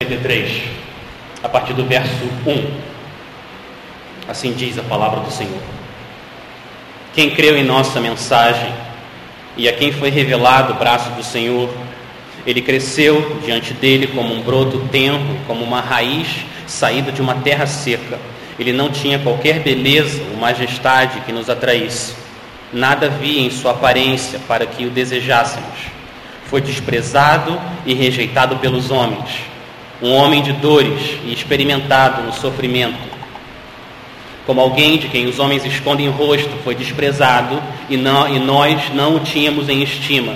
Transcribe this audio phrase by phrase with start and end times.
[0.00, 0.62] 53,
[1.42, 2.70] a partir do verso 1.
[4.28, 5.60] Assim diz a palavra do Senhor.
[7.12, 8.72] Quem creu em nossa mensagem
[9.56, 11.68] e a quem foi revelado o braço do Senhor,
[12.46, 16.28] ele cresceu diante dele como um broto tenro, como uma raiz
[16.64, 18.20] saída de uma terra seca.
[18.56, 22.14] Ele não tinha qualquer beleza ou majestade que nos atraísse.
[22.72, 25.90] Nada havia em sua aparência para que o desejássemos.
[26.44, 29.47] Foi desprezado e rejeitado pelos homens
[30.00, 33.08] um homem de dores e experimentado no sofrimento.
[34.46, 38.94] Como alguém de quem os homens escondem o rosto, foi desprezado e, não, e nós
[38.94, 40.34] não o tínhamos em estima.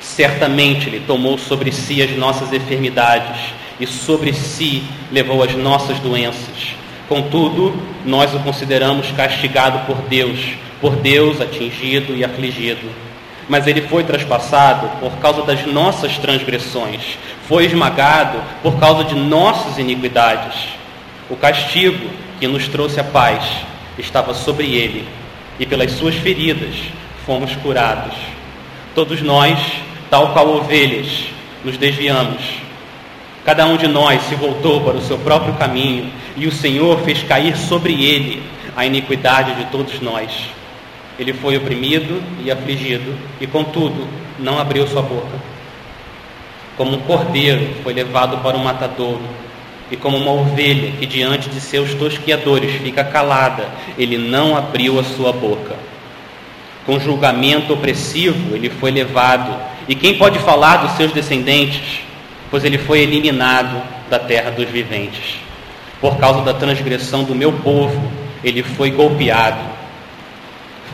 [0.00, 6.74] Certamente ele tomou sobre si as nossas enfermidades e sobre si levou as nossas doenças.
[7.08, 10.40] Contudo, nós o consideramos castigado por Deus,
[10.80, 13.05] por Deus atingido e afligido
[13.48, 17.18] mas ele foi traspassado por causa das nossas transgressões,
[17.48, 20.68] foi esmagado por causa de nossas iniquidades.
[21.30, 23.44] O castigo que nos trouxe a paz
[23.98, 25.06] estava sobre ele,
[25.58, 26.74] e pelas suas feridas
[27.24, 28.14] fomos curados.
[28.94, 29.58] Todos nós,
[30.10, 31.24] tal qual ovelhas,
[31.64, 32.42] nos desviamos.
[33.44, 37.22] Cada um de nós se voltou para o seu próprio caminho, e o Senhor fez
[37.22, 38.42] cair sobre ele
[38.76, 40.30] a iniquidade de todos nós.
[41.18, 44.06] Ele foi oprimido e afligido, e contudo
[44.38, 45.38] não abriu sua boca.
[46.76, 49.22] Como um cordeiro foi levado para um matadouro,
[49.90, 55.04] e como uma ovelha que diante de seus tosquiadores fica calada, ele não abriu a
[55.04, 55.74] sua boca.
[56.84, 59.56] Com julgamento opressivo ele foi levado,
[59.88, 62.00] e quem pode falar dos seus descendentes?
[62.50, 65.36] Pois ele foi eliminado da terra dos viventes.
[65.98, 68.12] Por causa da transgressão do meu povo,
[68.44, 69.75] ele foi golpeado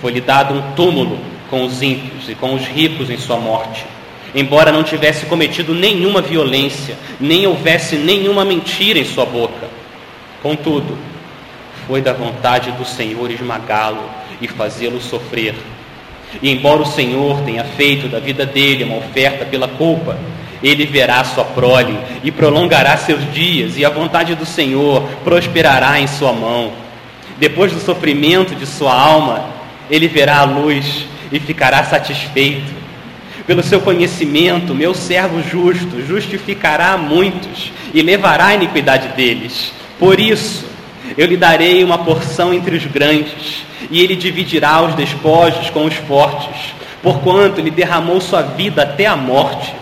[0.03, 1.17] foi-lhe dado um túmulo
[1.48, 3.86] com os ímpios e com os ricos em sua morte.
[4.34, 9.69] Embora não tivesse cometido nenhuma violência, nem houvesse nenhuma mentira em sua boca.
[10.42, 10.98] Contudo,
[11.86, 14.03] foi da vontade do Senhor esmagá-lo
[14.41, 15.55] e fazê-lo sofrer.
[16.42, 20.18] E embora o Senhor tenha feito da vida dele uma oferta pela culpa,
[20.62, 26.08] ele verá sua prole e prolongará seus dias, e a vontade do Senhor prosperará em
[26.08, 26.73] sua mão.
[27.39, 29.52] Depois do sofrimento de sua alma,
[29.92, 32.73] ele verá a luz e ficará satisfeito.
[33.47, 39.70] Pelo seu conhecimento, meu servo justo justificará muitos e levará a iniquidade deles.
[39.98, 40.64] Por isso,
[41.19, 45.95] eu lhe darei uma porção entre os grandes, e ele dividirá os despojos com os
[45.95, 46.73] fortes,
[47.03, 49.74] porquanto ele derramou sua vida até a morte,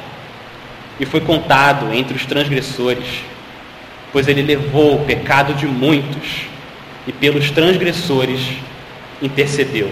[0.98, 3.22] e foi contado entre os transgressores,
[4.12, 6.46] pois ele levou o pecado de muitos,
[7.06, 8.40] e pelos transgressores
[9.20, 9.90] intercedeu.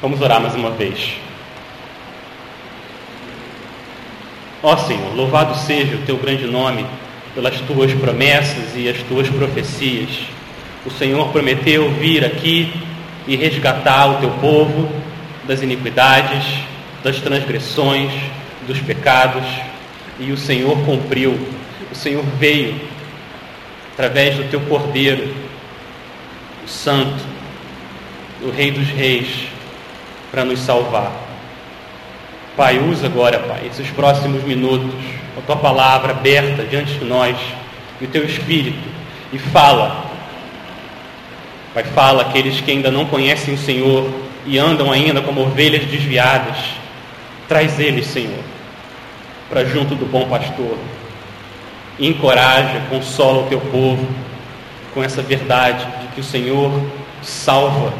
[0.00, 1.16] Vamos orar mais uma vez.
[4.62, 6.84] Ó Senhor, louvado seja o teu grande nome
[7.34, 10.08] pelas tuas promessas e as tuas profecias.
[10.84, 12.72] O Senhor prometeu vir aqui
[13.26, 14.90] e resgatar o teu povo
[15.44, 16.44] das iniquidades,
[17.02, 18.10] das transgressões,
[18.66, 19.44] dos pecados,
[20.18, 21.38] e o Senhor cumpriu.
[21.90, 22.80] O Senhor veio
[23.92, 25.34] através do teu Cordeiro,
[26.64, 27.35] o Santo,
[28.42, 29.48] o Rei dos Reis,
[30.30, 31.12] para nos salvar.
[32.56, 34.94] Pai, usa agora, Pai, esses próximos minutos,
[35.36, 37.36] a tua palavra aberta diante de nós
[38.00, 38.88] e o teu Espírito,
[39.32, 40.06] e fala.
[41.74, 44.10] Pai, fala aqueles que ainda não conhecem o Senhor
[44.46, 46.56] e andam ainda como ovelhas desviadas.
[47.48, 48.42] Traz eles, Senhor,
[49.48, 50.78] para junto do bom pastor.
[51.98, 54.06] E encoraja, consola o teu povo
[54.94, 56.72] com essa verdade de que o Senhor
[57.22, 57.92] salva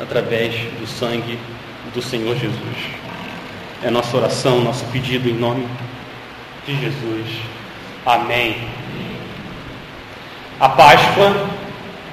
[0.00, 1.38] através do sangue
[1.94, 2.76] do Senhor Jesus.
[3.82, 5.66] É nossa oração, nosso pedido em nome
[6.66, 7.26] de Jesus.
[8.04, 8.56] Amém.
[10.58, 11.46] A Páscoa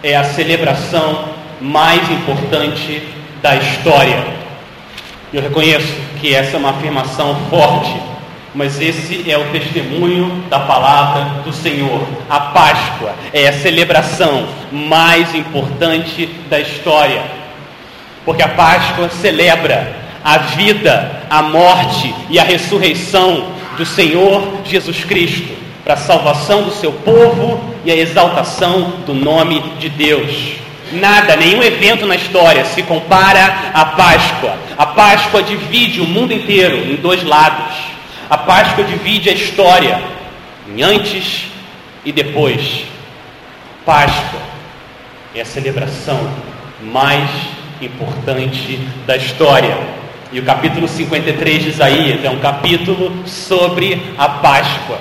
[0.01, 1.29] é a celebração
[1.61, 3.01] mais importante
[3.41, 4.25] da história.
[5.31, 7.95] Eu reconheço que essa é uma afirmação forte,
[8.53, 12.05] mas esse é o testemunho da palavra do Senhor.
[12.29, 17.42] A Páscoa é a celebração mais importante da história
[18.25, 23.47] porque a Páscoa celebra a vida, a morte e a ressurreição
[23.77, 25.53] do Senhor Jesus Cristo,
[25.83, 30.53] para a salvação do seu povo e a exaltação do nome de Deus.
[30.93, 34.55] Nada, nenhum evento na história se compara à Páscoa.
[34.77, 37.75] A Páscoa divide o mundo inteiro em dois lados.
[38.29, 40.01] A Páscoa divide a história
[40.67, 41.45] em antes
[42.05, 42.85] e depois.
[43.85, 44.39] Páscoa
[45.35, 46.31] é a celebração
[46.81, 47.29] mais
[47.85, 49.77] importante da história.
[50.31, 54.99] E o capítulo 53 de Isaías é um capítulo sobre a Páscoa.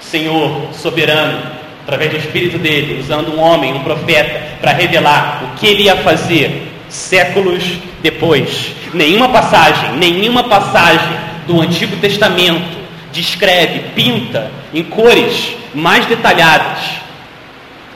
[0.00, 1.40] Senhor soberano,
[1.82, 5.96] através do Espírito dele, usando um homem, um profeta, para revelar o que ele ia
[5.96, 7.64] fazer séculos
[8.02, 8.72] depois.
[8.92, 11.16] Nenhuma passagem, nenhuma passagem
[11.46, 12.76] do Antigo Testamento
[13.12, 16.78] descreve, pinta em cores mais detalhadas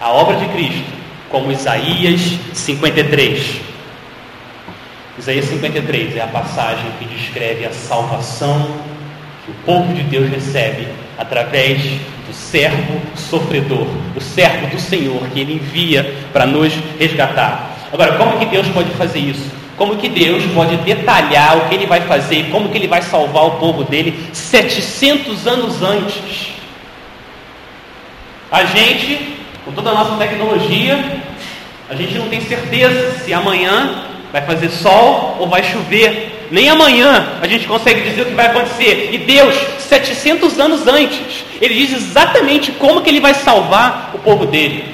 [0.00, 0.98] a obra de Cristo,
[1.31, 2.21] como Isaías
[2.53, 3.61] 53.
[5.19, 8.71] Isaías 53 é a passagem que descreve a salvação
[9.45, 10.87] que o povo de Deus recebe
[11.19, 11.83] através
[12.27, 17.77] do servo sofredor, o servo do Senhor que ele envia para nos resgatar.
[17.93, 19.51] Agora, como que Deus pode fazer isso?
[19.77, 23.47] Como que Deus pode detalhar o que ele vai fazer, como que ele vai salvar
[23.47, 26.53] o povo dele 700 anos antes?
[28.51, 29.38] A gente,
[29.69, 31.20] com toda a nossa tecnologia,
[31.91, 36.47] a gente não tem certeza se amanhã vai fazer sol ou vai chover.
[36.50, 39.11] Nem amanhã a gente consegue dizer o que vai acontecer.
[39.12, 44.47] E Deus, 700 anos antes, ele diz exatamente como que ele vai salvar o povo
[44.47, 44.87] dele.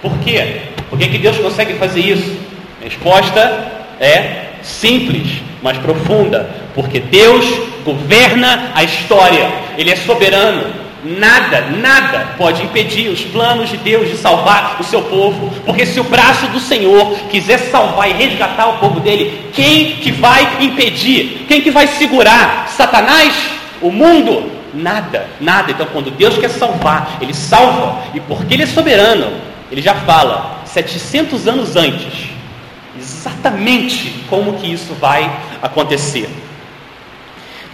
[0.00, 0.62] Por quê?
[0.88, 2.34] Por que, que Deus consegue fazer isso?
[2.80, 6.48] A resposta é simples, mas profunda.
[6.74, 7.44] Porque Deus
[7.84, 9.52] governa a história.
[9.76, 10.81] Ele é soberano.
[11.04, 15.98] Nada, nada pode impedir os planos de Deus de salvar o seu povo, porque se
[15.98, 21.44] o braço do Senhor quiser salvar e resgatar o povo dele, quem que vai impedir?
[21.48, 22.68] Quem que vai segurar?
[22.68, 23.34] Satanás?
[23.80, 24.48] O mundo?
[24.72, 25.72] Nada, nada.
[25.72, 29.32] Então, quando Deus quer salvar, Ele salva, e porque Ele é soberano,
[29.72, 32.28] Ele já fala 700 anos antes,
[32.96, 35.28] exatamente como que isso vai
[35.60, 36.30] acontecer.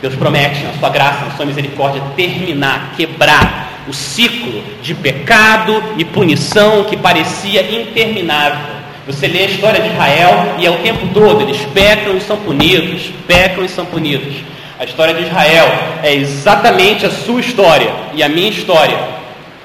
[0.00, 6.04] Deus promete, na sua graça, na sua misericórdia, terminar, quebrar o ciclo de pecado e
[6.04, 8.78] punição que parecia interminável.
[9.06, 12.36] Você lê a história de Israel e é o tempo todo, eles pecam e são
[12.36, 14.36] punidos, pecam e são punidos.
[14.78, 15.66] A história de Israel
[16.02, 18.98] é exatamente a sua história e a minha história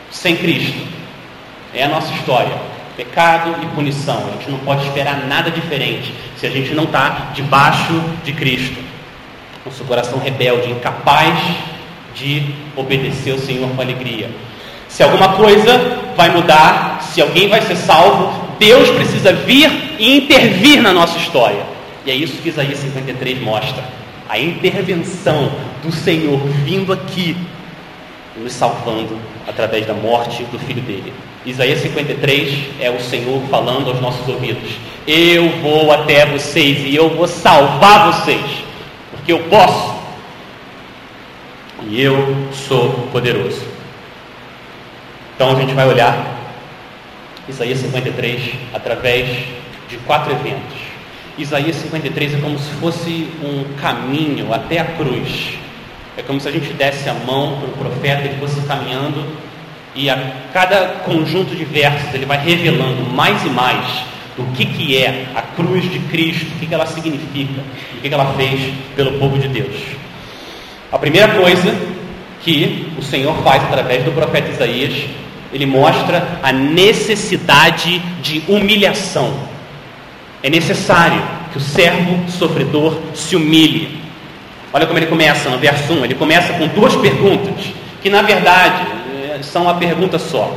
[0.10, 0.82] sem Cristo.
[1.74, 2.54] É a nossa história.
[2.98, 4.18] Pecado e punição.
[4.28, 8.93] A gente não pode esperar nada diferente se a gente não está debaixo de Cristo
[9.64, 11.38] com seu coração rebelde, incapaz
[12.16, 12.44] de
[12.76, 14.30] obedecer ao Senhor com alegria.
[14.88, 20.82] Se alguma coisa vai mudar, se alguém vai ser salvo, Deus precisa vir e intervir
[20.82, 21.64] na nossa história.
[22.06, 23.84] E é isso que Isaías 53 mostra.
[24.30, 25.52] A intervenção
[25.82, 27.36] do Senhor vindo aqui,
[28.38, 29.18] nos salvando
[29.48, 31.14] através da morte do filho dele.
[31.46, 34.72] Isaías 53 é o Senhor falando aos nossos ouvidos:
[35.08, 38.64] Eu vou até vocês e eu vou salvar vocês
[39.24, 40.04] porque eu posso.
[41.88, 43.66] E eu sou poderoso.
[45.36, 46.38] Então a gente vai olhar
[47.48, 49.28] Isaías 53 através
[49.90, 50.78] de quatro eventos.
[51.38, 55.58] Isaías 53 é como se fosse um caminho até a cruz.
[56.18, 59.26] É como se a gente desse a mão para o profeta, ele fosse caminhando
[59.96, 64.04] e a cada conjunto de versos ele vai revelando mais e mais
[64.36, 67.62] do que, que é a cruz de Cristo, o que, que ela significa,
[67.98, 69.76] o que, que ela fez pelo povo de Deus.
[70.92, 71.76] A primeira coisa
[72.42, 74.94] que o Senhor faz através do profeta Isaías,
[75.52, 79.34] ele mostra a necessidade de humilhação.
[80.42, 81.22] É necessário
[81.52, 84.00] que o servo sofredor se humilhe.
[84.74, 86.06] Olha como ele começa no verso 1.
[86.06, 87.66] Ele começa com duas perguntas,
[88.02, 88.86] que na verdade
[89.16, 90.52] eh, são uma pergunta só.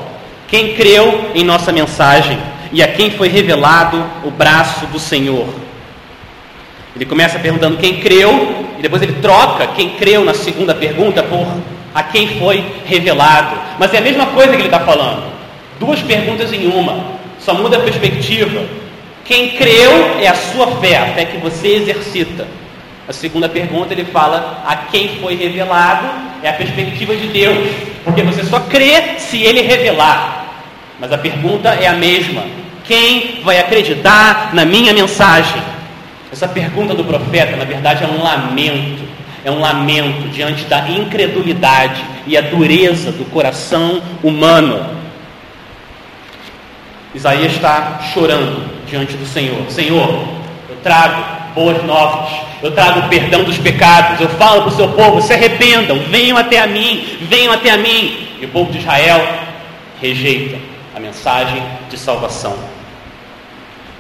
[0.49, 2.39] Quem creu em nossa mensagem
[2.73, 5.47] e a quem foi revelado o braço do Senhor.
[6.95, 11.47] Ele começa perguntando quem creu, e depois ele troca quem creu na segunda pergunta por
[11.95, 13.57] a quem foi revelado.
[13.79, 15.33] Mas é a mesma coisa que ele está falando.
[15.81, 18.65] Duas perguntas em uma, só muda a perspectiva.
[19.25, 22.47] Quem creu é a sua fé, a fé que você exercita.
[23.09, 26.07] A segunda pergunta ele fala a quem foi revelado
[26.43, 27.69] é a perspectiva de Deus,
[28.05, 30.46] porque você só crê se ele revelar.
[30.99, 32.43] Mas a pergunta é a mesma:
[32.85, 35.63] quem vai acreditar na minha mensagem?
[36.33, 39.05] Essa pergunta do profeta, na verdade, é um lamento.
[39.45, 44.97] É um lamento diante da incredulidade e a dureza do coração humano.
[47.15, 49.71] Isaías está chorando diante do Senhor.
[49.71, 50.09] Senhor,
[50.69, 51.23] eu trago
[51.55, 52.29] boas novas,
[52.61, 56.37] eu trago o perdão dos pecados, eu falo para o seu povo, se arrependam, venham
[56.37, 58.27] até a mim, venham até a mim.
[58.41, 59.25] E o povo de Israel
[60.01, 62.57] rejeita a mensagem de salvação.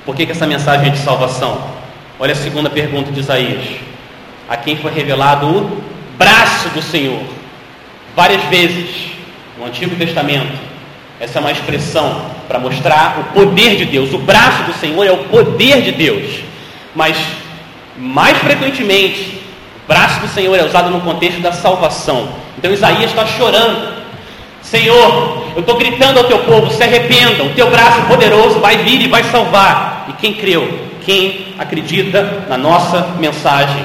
[0.07, 1.62] Por que, que essa mensagem é de salvação?
[2.19, 3.67] Olha a segunda pergunta de Isaías:
[4.49, 5.83] A quem foi revelado o
[6.17, 7.21] braço do Senhor?
[8.17, 9.11] Várias vezes
[9.59, 10.59] no Antigo Testamento,
[11.21, 14.15] essa é uma expressão para mostrar o poder de Deus.
[14.15, 16.41] O braço do Senhor é o poder de Deus.
[16.95, 17.19] Mas
[17.99, 19.43] Mais frequentemente,
[19.85, 22.31] o braço do Senhor é usado no contexto da salvação.
[22.57, 23.95] Então Isaías está chorando.
[24.62, 29.01] Senhor, eu estou gritando ao teu povo, se arrependam, o teu braço poderoso vai vir
[29.01, 30.05] e vai salvar.
[30.11, 30.87] E quem creu?
[31.03, 33.83] Quem acredita na nossa mensagem?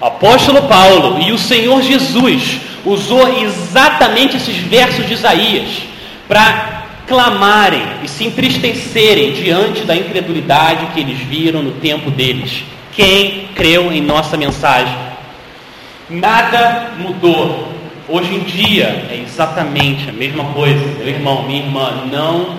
[0.00, 5.82] O apóstolo Paulo e o Senhor Jesus usou exatamente esses versos de Isaías
[6.26, 12.64] para clamarem e se entristecerem diante da incredulidade que eles viram no tempo deles.
[12.92, 14.96] Quem creu em nossa mensagem?
[16.10, 17.73] Nada mudou.
[18.06, 20.84] Hoje em dia é exatamente a mesma coisa.
[20.98, 22.54] Meu irmão, minha irmã, não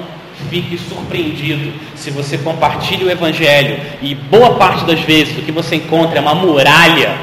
[0.50, 5.75] fique surpreendido se você compartilha o Evangelho e boa parte das vezes o que você
[5.75, 7.16] encontra é uma muralha,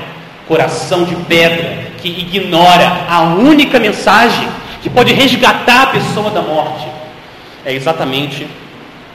[0.47, 4.49] coração de pedra, que ignora a única mensagem
[4.81, 6.87] que pode resgatar a pessoa da morte.
[7.65, 8.47] É exatamente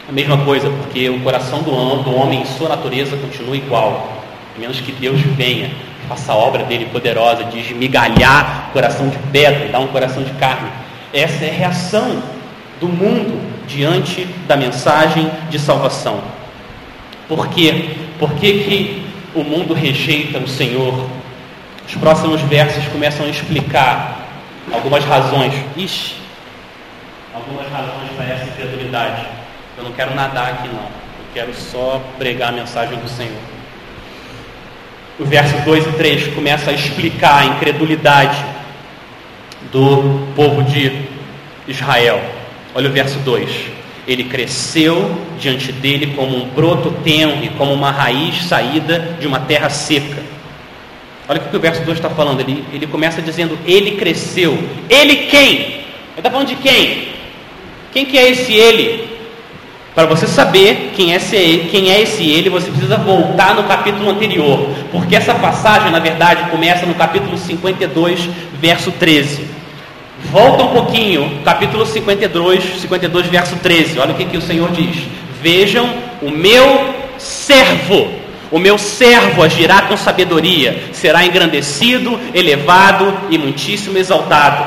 [0.07, 4.21] a mesma coisa, porque o coração do, homem, em sua natureza, continua igual,
[4.53, 5.71] a menos que Deus venha,
[6.07, 10.69] faça a obra dele poderosa de esmigalhar coração de pedra dar um coração de carne.
[11.13, 12.21] Essa é a reação
[12.79, 16.21] do mundo diante da mensagem de salvação.
[17.27, 17.95] Por quê?
[18.19, 21.07] Por que, que o mundo rejeita o Senhor?
[21.85, 24.27] Os próximos versos começam a explicar
[24.73, 25.53] algumas razões.
[25.75, 26.15] Ixi,
[27.33, 29.25] algumas razões para essa incredulidade.
[29.77, 30.83] Eu não quero nadar aqui não.
[30.83, 33.56] Eu quero só pregar a mensagem do Senhor.
[35.19, 38.37] O verso 2 e 3 começa a explicar a incredulidade
[39.71, 40.91] do povo de
[41.67, 42.21] Israel.
[42.75, 43.49] Olha o verso 2.
[44.07, 49.39] Ele cresceu diante dele como um broto tenro e como uma raiz saída de uma
[49.39, 50.21] terra seca.
[51.27, 52.39] Olha o que o verso 2 está falando.
[52.39, 54.55] Ele, ele começa dizendo: Ele cresceu.
[54.87, 55.55] Ele quem?
[55.55, 55.83] Ele
[56.15, 57.07] está falando de quem?
[57.91, 59.16] Quem que é esse ele?
[59.97, 64.11] Para você saber quem é, esse, quem é esse ele, você precisa voltar no capítulo
[64.11, 64.69] anterior.
[64.91, 68.29] Porque essa passagem, na verdade, começa no capítulo 52,
[68.61, 69.47] verso 13.
[70.25, 73.97] Volta um pouquinho, capítulo 52, 52, verso 13.
[73.97, 74.97] Olha o que, que o Senhor diz:
[75.41, 78.11] Vejam o meu servo,
[78.51, 84.63] o meu servo agirá com sabedoria, será engrandecido, elevado e muitíssimo exaltado.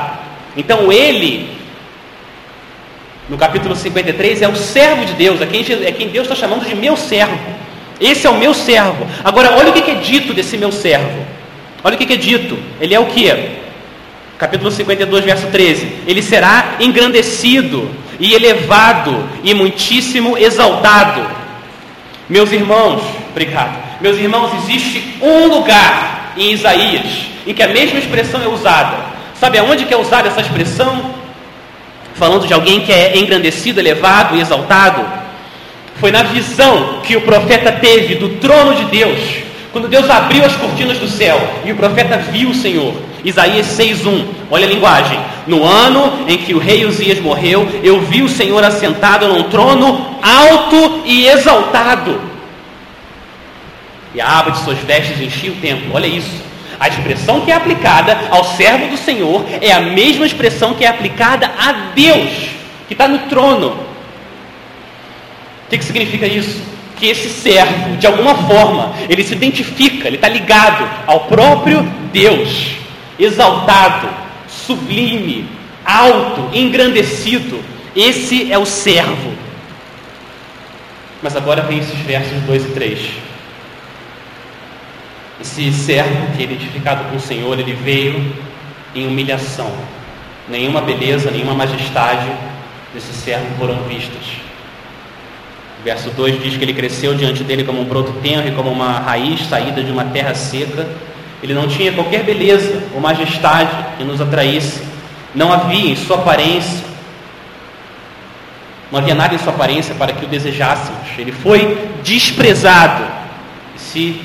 [0.57, 1.60] Então ele,
[3.31, 6.75] no capítulo 53, é o servo de Deus, é quem, é Deus está chamando de
[6.75, 7.39] meu servo.
[7.97, 9.07] Esse é o meu servo.
[9.23, 11.25] Agora, olha o que é dito desse meu servo.
[11.81, 12.59] Olha o que é dito.
[12.81, 13.61] Ele é o que?
[14.37, 21.25] capítulo 52, verso 13: Ele será engrandecido e elevado e muitíssimo exaltado.
[22.27, 24.01] Meus irmãos, obrigado.
[24.01, 28.97] Meus irmãos, existe um lugar em Isaías em que a mesma expressão é usada.
[29.39, 31.10] Sabe aonde que é usada essa expressão?
[32.15, 35.03] Falando de alguém que é engrandecido, elevado e exaltado.
[35.99, 39.19] Foi na visão que o profeta teve do trono de Deus,
[39.71, 42.93] quando Deus abriu as cortinas do céu e o profeta viu o Senhor.
[43.23, 44.25] Isaías 6:1.
[44.49, 45.19] Olha a linguagem.
[45.47, 50.17] No ano em que o rei Uzias morreu, eu vi o Senhor assentado num trono
[50.21, 52.19] alto e exaltado.
[54.13, 55.91] E a aba de suas vestes enchia o templo.
[55.93, 56.50] Olha isso.
[56.81, 60.87] A expressão que é aplicada ao servo do Senhor é a mesma expressão que é
[60.87, 62.49] aplicada a Deus,
[62.87, 63.67] que está no trono.
[63.67, 66.59] O que, que significa isso?
[66.97, 72.71] Que esse servo, de alguma forma, ele se identifica, ele está ligado ao próprio Deus
[73.19, 74.09] exaltado,
[74.47, 75.47] sublime,
[75.85, 77.63] alto, engrandecido.
[77.95, 79.31] Esse é o servo.
[81.21, 83.30] Mas agora vem esses versos 2 e 3.
[85.41, 88.33] Esse servo que é identificado com o Senhor, ele veio
[88.95, 89.71] em humilhação.
[90.47, 92.29] Nenhuma beleza, nenhuma majestade
[92.93, 94.23] desse servo foram vistas.
[95.79, 98.69] O verso 2 diz que ele cresceu diante dele como um broto tenro e como
[98.69, 100.87] uma raiz saída de uma terra seca
[101.41, 104.83] ele não tinha qualquer beleza ou majestade que nos atraísse.
[105.33, 106.85] Não havia em sua aparência,
[108.91, 111.07] não havia nada em sua aparência para que o desejássemos.
[111.17, 113.05] Ele foi desprezado.
[113.75, 114.21] Esse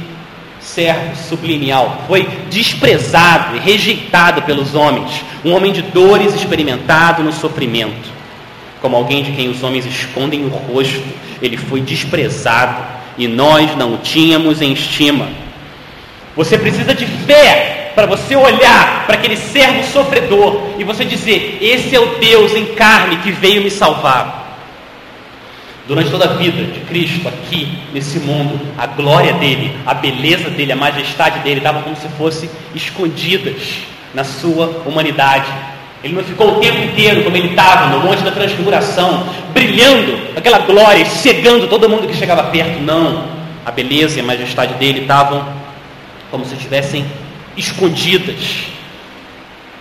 [0.77, 5.25] servo sublimial foi desprezado e rejeitado pelos homens.
[5.43, 8.15] Um homem de dores experimentado no sofrimento.
[8.83, 11.03] Como alguém de quem os homens escondem o rosto.
[11.41, 12.85] Ele foi desprezado
[13.17, 15.29] e nós não o tínhamos em estima.
[16.37, 21.97] Você precisa de fé para você olhar para aquele servo sofredor e você dizer: Esse
[21.97, 24.46] é o Deus em carne que veio me salvar.
[25.87, 30.73] Durante toda a vida de Cristo aqui nesse mundo, a glória dele, a beleza dele,
[30.73, 33.79] a majestade dele estavam como se fossem escondidas
[34.13, 35.47] na sua humanidade.
[36.03, 40.59] Ele não ficou o tempo inteiro como ele estava no monte da transfiguração, brilhando aquela
[40.59, 42.81] glória, cegando todo mundo que chegava perto.
[42.81, 43.37] Não.
[43.65, 45.47] A beleza e a majestade dele estavam
[46.33, 47.07] como se estivessem
[47.57, 48.67] escondidas.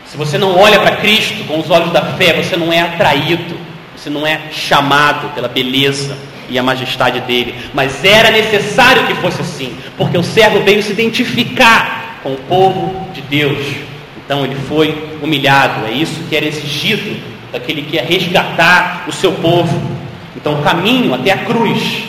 [0.06, 3.65] Se você não olha para Cristo com os olhos da fé, você não é atraído,
[4.06, 6.16] você não é chamado pela beleza
[6.48, 7.56] e a majestade dele.
[7.74, 13.08] Mas era necessário que fosse assim, porque o servo veio se identificar com o povo
[13.16, 13.66] de Deus.
[14.24, 17.18] Então ele foi humilhado, é isso que era exigido
[17.52, 19.82] daquele que ia resgatar o seu povo.
[20.36, 22.04] Então o caminho até a cruz,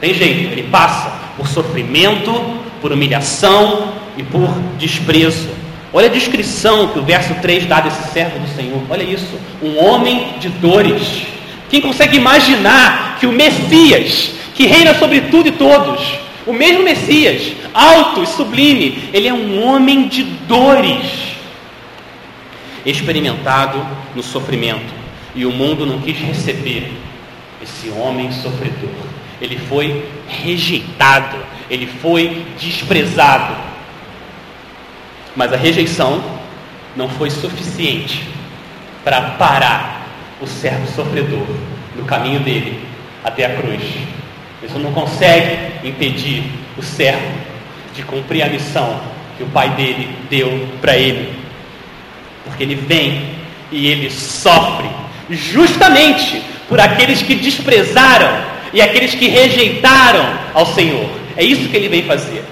[0.00, 2.32] tem jeito, ele passa por sofrimento,
[2.80, 5.50] por humilhação e por desprezo.
[5.92, 8.82] Olha a descrição que o verso 3 dá desse servo do Senhor.
[8.88, 11.31] Olha isso, um homem de dores.
[11.72, 17.54] Quem consegue imaginar que o Messias, que reina sobre tudo e todos, o mesmo Messias,
[17.72, 21.32] alto e sublime, ele é um homem de dores
[22.84, 24.92] experimentado no sofrimento.
[25.34, 26.92] E o mundo não quis receber
[27.62, 28.90] esse homem sofredor.
[29.40, 31.38] Ele foi rejeitado,
[31.70, 33.56] ele foi desprezado.
[35.34, 36.22] Mas a rejeição
[36.94, 38.28] não foi suficiente
[39.02, 40.01] para parar
[40.42, 41.46] o servo sofredor
[41.96, 42.80] no caminho dele
[43.24, 43.82] até a cruz.
[44.62, 46.44] Isso não consegue impedir
[46.76, 47.32] o servo
[47.94, 49.00] de cumprir a missão
[49.36, 51.42] que o pai dele deu para ele
[52.44, 53.22] porque ele vem
[53.70, 54.88] e ele sofre
[55.30, 61.08] justamente por aqueles que desprezaram e aqueles que rejeitaram ao Senhor.
[61.36, 62.44] É isso que ele vem fazer.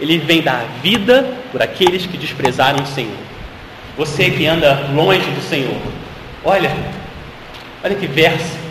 [0.00, 3.16] Ele vem dar vida por aqueles que desprezaram o Senhor.
[3.96, 5.76] Você que anda longe do Senhor,
[6.44, 6.70] olha,
[7.84, 8.64] olha que verso.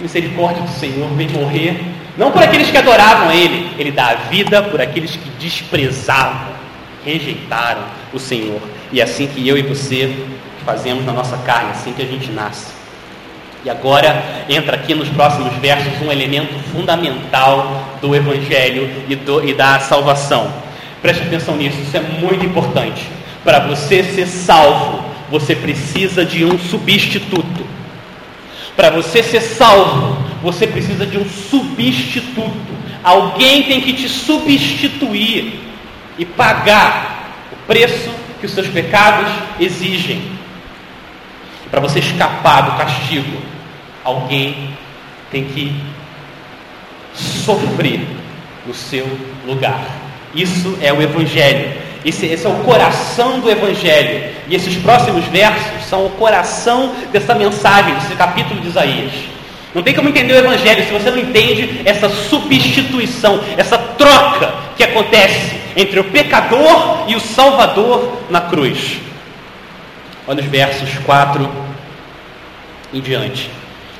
[0.00, 1.78] Misericórdia do Senhor vem morrer,
[2.16, 6.54] não por aqueles que adoravam Ele, Ele dá a vida por aqueles que desprezavam,
[7.04, 7.82] rejeitaram
[8.12, 8.60] o Senhor.
[8.90, 10.12] E é assim que eu e você
[10.64, 12.72] fazemos na nossa carne, assim que a gente nasce.
[13.64, 19.54] E agora entra aqui nos próximos versos um elemento fundamental do Evangelho e, do, e
[19.54, 20.52] da salvação.
[21.00, 23.06] Preste atenção nisso, isso é muito importante.
[23.42, 27.66] Para você ser salvo, você precisa de um substituto.
[28.76, 32.72] Para você ser salvo, você precisa de um substituto.
[33.02, 35.58] Alguém tem que te substituir
[36.16, 40.22] e pagar o preço que os seus pecados exigem.
[41.68, 43.36] Para você escapar do castigo,
[44.04, 44.68] alguém
[45.32, 45.74] tem que
[47.12, 48.06] sofrer
[48.64, 49.04] no seu
[49.44, 49.84] lugar.
[50.32, 51.72] Isso é o Evangelho.
[52.04, 54.30] Esse, esse, é o coração do Evangelho.
[54.48, 59.12] E esses próximos versos são o coração dessa mensagem, desse capítulo de Isaías.
[59.74, 64.84] Não tem como entender o Evangelho se você não entende essa substituição, essa troca que
[64.84, 69.00] acontece entre o pecador e o Salvador na cruz.
[70.26, 71.50] Olha os versos 4
[72.92, 73.50] em diante.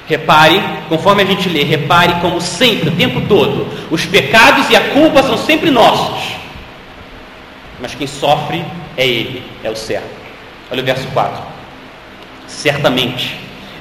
[0.06, 4.90] Repare, conforme a gente lê, repare como sempre, o tempo todo, os pecados e a
[4.90, 6.43] culpa são sempre nossos.
[7.84, 8.64] Mas quem sofre
[8.96, 10.08] é Ele, é o servo.
[10.70, 11.42] Olha o verso 4.
[12.46, 13.38] Certamente,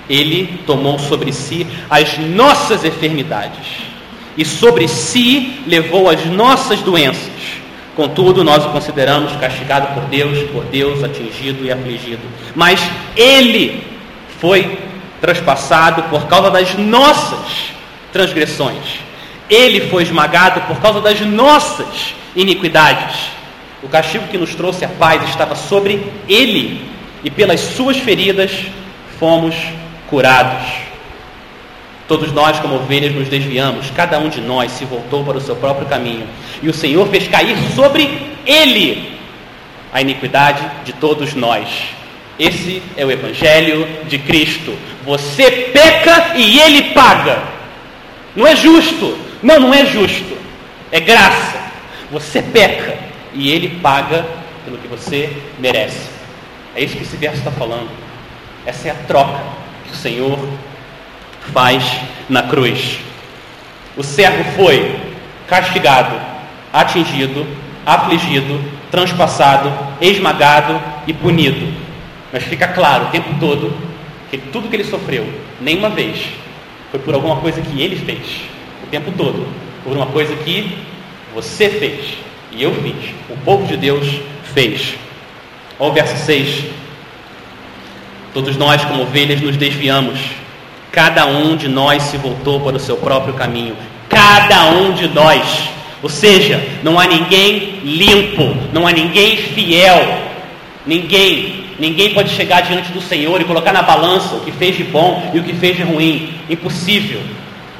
[0.09, 3.65] Ele tomou sobre si as nossas enfermidades
[4.37, 7.31] e sobre si levou as nossas doenças.
[7.95, 12.23] Contudo, nós o consideramos castigado por Deus, por Deus atingido e afligido.
[12.53, 12.81] Mas
[13.15, 13.87] ele
[14.37, 14.79] foi
[15.21, 17.71] transpassado por causa das nossas
[18.11, 18.99] transgressões.
[19.49, 23.32] Ele foi esmagado por causa das nossas iniquidades.
[23.83, 26.81] O castigo que nos trouxe a paz estava sobre ele,
[27.21, 28.65] e pelas suas feridas
[29.19, 29.55] fomos
[30.09, 30.71] curados.
[32.07, 35.55] Todos nós, como ovelhas, nos desviamos, cada um de nós se voltou para o seu
[35.57, 36.25] próprio caminho,
[36.61, 39.17] e o Senhor fez cair sobre ele
[39.91, 41.67] a iniquidade de todos nós.
[42.39, 44.73] Esse é o Evangelho de Cristo.
[45.05, 47.43] Você peca e ele paga.
[48.35, 49.17] Não é justo.
[49.41, 50.35] Não, não é justo.
[50.91, 51.61] É graça.
[52.11, 54.25] Você peca e ele paga
[54.63, 56.09] pelo que você merece.
[56.75, 57.89] É isso que esse verso está falando.
[58.65, 59.39] Essa é a troca
[59.85, 60.39] que o Senhor
[61.51, 62.99] faz na cruz.
[63.97, 64.99] O servo foi
[65.47, 66.15] castigado,
[66.71, 67.45] atingido,
[67.85, 71.73] afligido, transpassado, esmagado e punido.
[72.31, 73.75] Mas fica claro o tempo todo
[74.31, 76.25] que tudo que ele sofreu, nenhuma vez,
[76.89, 78.41] foi por alguma coisa que ele fez.
[78.83, 79.47] O tempo todo,
[79.83, 80.77] por uma coisa que
[81.35, 82.17] você fez
[82.55, 83.11] e eu fiz.
[83.29, 84.07] O povo de Deus
[84.53, 84.95] fez.
[85.79, 86.65] Olha o verso 6.
[88.33, 90.19] Todos nós, como ovelhas, nos desviamos
[90.93, 93.75] Cada um de nós se voltou para o seu próprio caminho.
[94.07, 95.41] Cada um de nós.
[96.03, 100.19] Ou seja, não há ninguém limpo, não há ninguém fiel.
[100.85, 104.83] Ninguém, ninguém pode chegar diante do Senhor e colocar na balança o que fez de
[104.83, 106.31] bom e o que fez de ruim.
[106.47, 107.21] Impossível.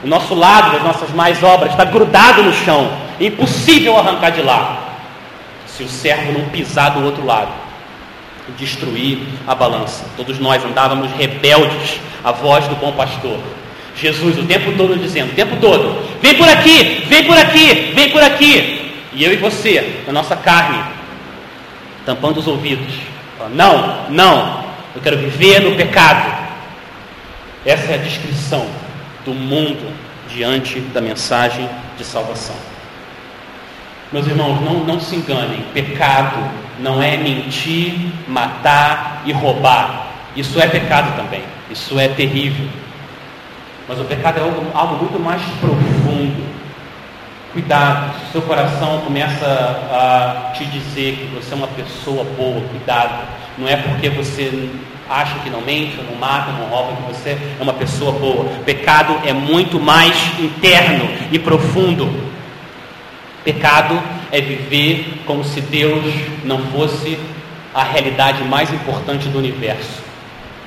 [0.04, 2.92] O nosso lado das nossas mais obras está grudado no chão.
[3.26, 4.90] Impossível arrancar de lá.
[5.66, 7.52] se o servo não pisar do outro lado
[8.58, 10.06] destruir a balança.
[10.18, 13.40] Todos nós andávamos rebeldes à voz do bom pastor.
[13.96, 18.10] Jesus o tempo todo dizendo, o tempo todo, vem por aqui, vem por aqui, vem
[18.10, 18.92] por aqui.
[19.14, 20.84] E eu e você, na nossa carne,
[22.06, 22.94] tampando os ouvidos.
[23.54, 24.64] Não, não,
[24.96, 26.44] eu quero viver no pecado.
[27.66, 28.68] Essa é a descrição
[29.24, 29.94] do mundo
[30.28, 32.73] diante da mensagem de salvação.
[34.14, 36.38] Meus irmãos, não, não se enganem, pecado
[36.78, 37.96] não é mentir,
[38.28, 40.06] matar e roubar.
[40.36, 42.68] Isso é pecado também, isso é terrível.
[43.90, 46.46] Mas o pecado é algo, algo muito mais profundo.
[47.54, 53.28] Cuidado, se seu coração começa a te dizer que você é uma pessoa boa, cuidado.
[53.58, 54.70] Não é porque você
[55.10, 58.46] acha que não mente, não mata, não rouba, que você é uma pessoa boa.
[58.64, 62.33] Pecado é muito mais interno e profundo.
[63.44, 64.02] Pecado
[64.32, 66.06] é viver como se Deus
[66.46, 67.20] não fosse
[67.74, 70.02] a realidade mais importante do universo.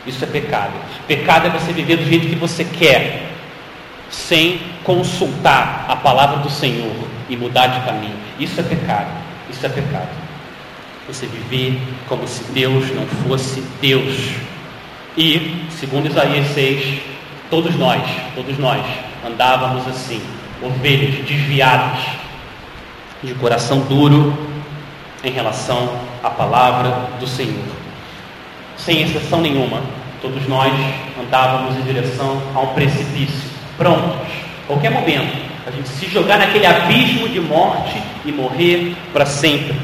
[0.07, 0.75] Isso é pecado.
[1.09, 3.31] Pecado é você viver do jeito que você quer,
[4.11, 6.95] sem consultar a palavra do Senhor
[7.29, 8.17] e mudar de caminho.
[8.39, 9.11] Isso é pecado.
[9.51, 10.11] Isso é pecado.
[11.09, 14.33] Você viver como se Deus não fosse Deus.
[15.17, 17.01] E, segundo Isaías 6,
[17.49, 18.03] todos nós,
[18.35, 18.85] todos nós
[19.25, 20.21] andávamos assim,
[20.63, 22.26] ovelhas desviadas
[23.23, 24.37] de coração duro
[25.25, 25.91] em relação
[26.23, 27.65] à palavra do Senhor.
[28.77, 29.83] Sem exceção nenhuma,
[30.21, 30.73] todos nós
[31.21, 34.29] andávamos em direção a um precipício, prontos,
[34.67, 39.75] qualquer momento, a gente se jogar naquele abismo de morte e morrer para sempre.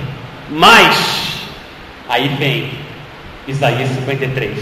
[0.49, 1.41] Mas,
[2.09, 2.71] aí vem
[3.49, 4.59] Isaías 53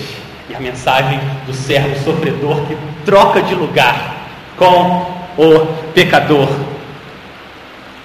[0.48, 4.16] e a mensagem do servo sofredor que troca de lugar
[4.56, 5.06] com
[5.37, 6.48] o pecador.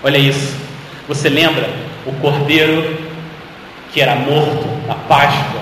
[0.06, 0.56] Olha isso.
[1.08, 1.68] Você lembra
[2.06, 2.96] o cordeiro
[3.92, 5.62] que era morto na Páscoa?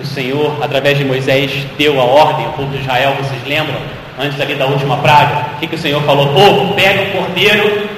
[0.00, 3.80] O Senhor, através de Moisés, deu a ordem ao povo de Israel, vocês lembram?
[4.18, 5.54] Antes ali da última praga.
[5.54, 6.34] O que, que o Senhor falou?
[6.34, 7.88] Povo, pega o cordeiro,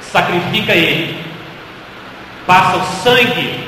[0.00, 1.14] sacrifica ele,
[2.46, 3.60] passa o sangue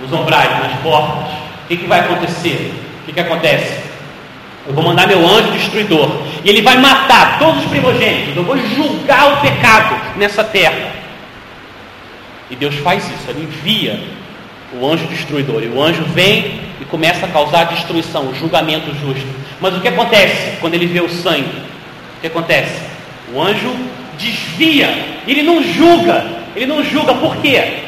[0.00, 1.32] nos ombrais, nas portas.
[1.64, 2.72] O que, que vai acontecer?
[3.02, 3.91] O que, que acontece?
[4.66, 6.10] Eu vou mandar meu anjo destruidor.
[6.44, 8.36] E ele vai matar todos os primogênitos.
[8.36, 10.92] Eu vou julgar o pecado nessa terra.
[12.50, 13.98] E Deus faz isso, ele envia
[14.78, 15.62] o anjo destruidor.
[15.62, 19.26] E o anjo vem e começa a causar destruição, o julgamento justo.
[19.60, 21.62] Mas o que acontece quando ele vê o sangue?
[22.18, 22.82] O que acontece?
[23.32, 23.74] O anjo
[24.18, 24.88] desvia,
[25.26, 26.42] ele não julga.
[26.54, 27.78] Ele não julga por quê?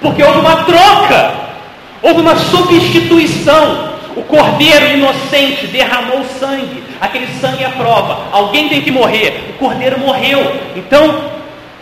[0.00, 1.34] Porque houve uma troca,
[2.02, 3.91] houve uma substituição.
[4.14, 8.28] O cordeiro inocente derramou sangue, aquele sangue é prova.
[8.30, 10.40] Alguém tem que morrer, o cordeiro morreu.
[10.76, 11.30] Então,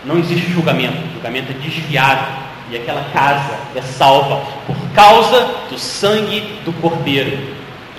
[0.05, 2.27] não existe julgamento, o julgamento é desviado
[2.71, 7.37] e aquela casa é salva por causa do sangue do cordeiro.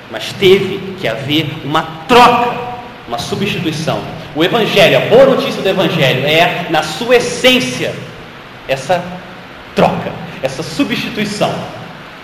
[0.10, 2.54] Mas teve que haver uma troca,
[3.08, 4.02] uma substituição.
[4.34, 7.94] O Evangelho, a boa notícia do Evangelho é, na sua essência,
[8.68, 9.04] essa
[9.76, 11.54] troca, essa substituição.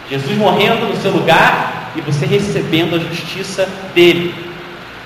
[0.10, 4.34] Jesus morrendo no seu lugar e você recebendo a justiça dele.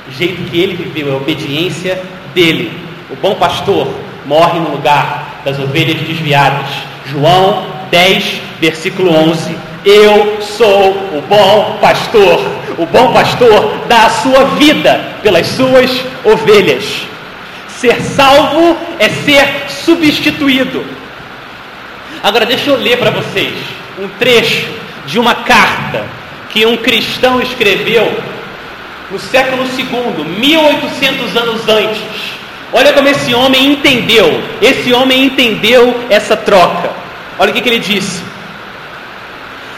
[0.08, 2.02] O jeito que ele viveu, a obediência
[2.34, 2.72] dele.
[3.10, 3.88] O bom pastor
[4.26, 6.68] morre no lugar das ovelhas desviadas.
[7.06, 9.56] João 10, versículo 11.
[9.86, 12.40] Eu sou o bom pastor.
[12.78, 15.92] O bom pastor dá a sua vida pelas suas
[16.24, 17.06] ovelhas.
[17.68, 20.86] Ser salvo é ser substituído.
[22.24, 23.54] Agora deixa eu ler para vocês
[24.00, 24.68] um trecho
[25.08, 26.06] de uma carta
[26.52, 28.12] que um cristão escreveu
[29.10, 32.32] no século II, 1800 anos antes
[32.74, 34.42] Olha como esse homem entendeu.
[34.62, 36.92] Esse homem entendeu essa troca.
[37.38, 38.24] Olha o que, que ele disse.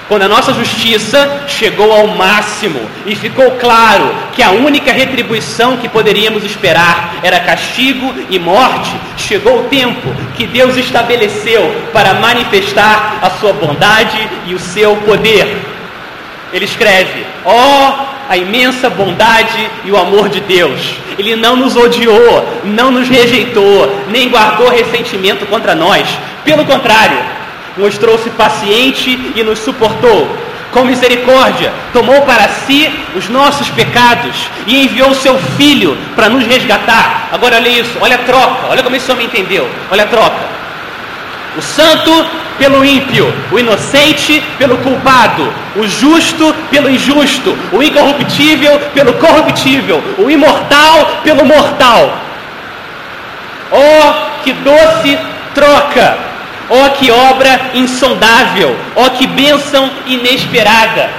[0.07, 5.89] Quando a nossa justiça chegou ao máximo e ficou claro que a única retribuição que
[5.89, 13.29] poderíamos esperar era castigo e morte, chegou o tempo que Deus estabeleceu para manifestar a
[13.31, 15.72] sua bondade e o seu poder.
[16.53, 20.95] Ele escreve: Ó oh, a imensa bondade e o amor de Deus.
[21.17, 26.07] Ele não nos odiou, não nos rejeitou, nem guardou ressentimento contra nós.
[26.45, 27.17] Pelo contrário,
[27.77, 30.27] mostrou-se paciente e nos suportou.
[30.71, 37.29] Com misericórdia, tomou para si os nossos pecados e enviou seu filho para nos resgatar.
[37.31, 39.69] Agora olha isso, olha a troca, olha como esse homem entendeu.
[39.91, 40.62] Olha a troca.
[41.55, 42.25] O santo
[42.57, 50.29] pelo ímpio, o inocente pelo culpado, o justo pelo injusto, o incorruptível pelo corruptível, o
[50.29, 52.17] imortal pelo mortal.
[53.71, 55.17] Oh, que doce
[55.53, 56.17] troca!
[56.69, 58.75] Oh, que obra insondável!
[58.95, 61.09] Oh, que bênção inesperada!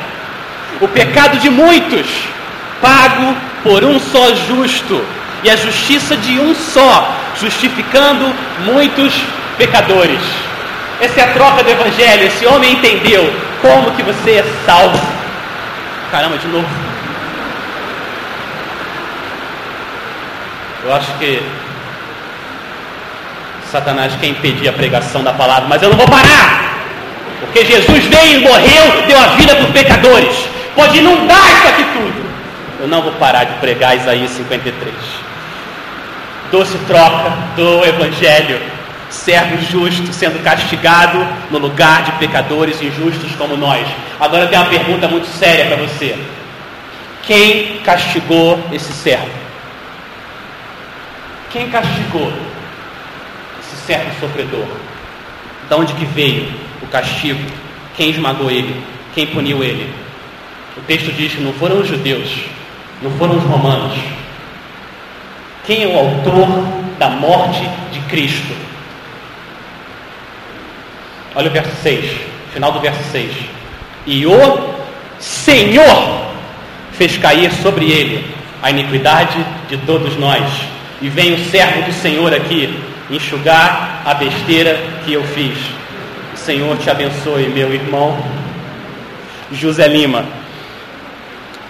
[0.80, 2.06] O pecado de muitos,
[2.80, 5.04] pago por um só justo,
[5.42, 8.32] e a justiça de um só, justificando
[8.64, 9.12] muitos
[9.56, 10.20] pecadores.
[11.00, 12.26] Essa é a troca do Evangelho.
[12.26, 15.00] Esse homem entendeu como que você é salvo.
[16.10, 16.68] Caramba, de novo.
[20.84, 21.42] Eu acho que
[23.70, 26.76] Satanás quer impedir a pregação da palavra, mas eu não vou parar,
[27.40, 30.36] porque Jesus veio, morreu, deu a vida para os pecadores.
[30.76, 32.24] Pode inundar isso aqui tudo.
[32.80, 34.94] Eu não vou parar de pregar Isaías 53.
[36.52, 38.60] Doce troca do Evangelho,
[39.14, 43.86] servo justo sendo castigado no lugar de pecadores injustos como nós.
[44.20, 46.18] Agora tenho uma pergunta muito séria para você:
[47.22, 49.30] quem castigou esse servo?
[51.50, 52.32] Quem castigou
[53.60, 54.66] esse servo sofredor?
[55.68, 57.40] De onde que veio o castigo?
[57.96, 58.82] Quem esmagou ele?
[59.14, 59.90] Quem puniu ele?
[60.76, 62.28] O texto diz que não foram os judeus,
[63.00, 63.96] não foram os romanos.
[65.64, 66.48] Quem é o autor
[66.98, 68.63] da morte de Cristo?
[71.34, 72.12] Olha o verso 6,
[72.52, 73.30] final do verso 6.
[74.06, 74.74] E o
[75.18, 76.26] Senhor
[76.92, 78.24] fez cair sobre ele
[78.62, 80.44] a iniquidade de todos nós
[81.02, 82.78] e vem o servo do Senhor aqui
[83.10, 85.58] enxugar a besteira que eu fiz.
[86.32, 88.16] O Senhor te abençoe, meu irmão
[89.52, 90.24] José Lima.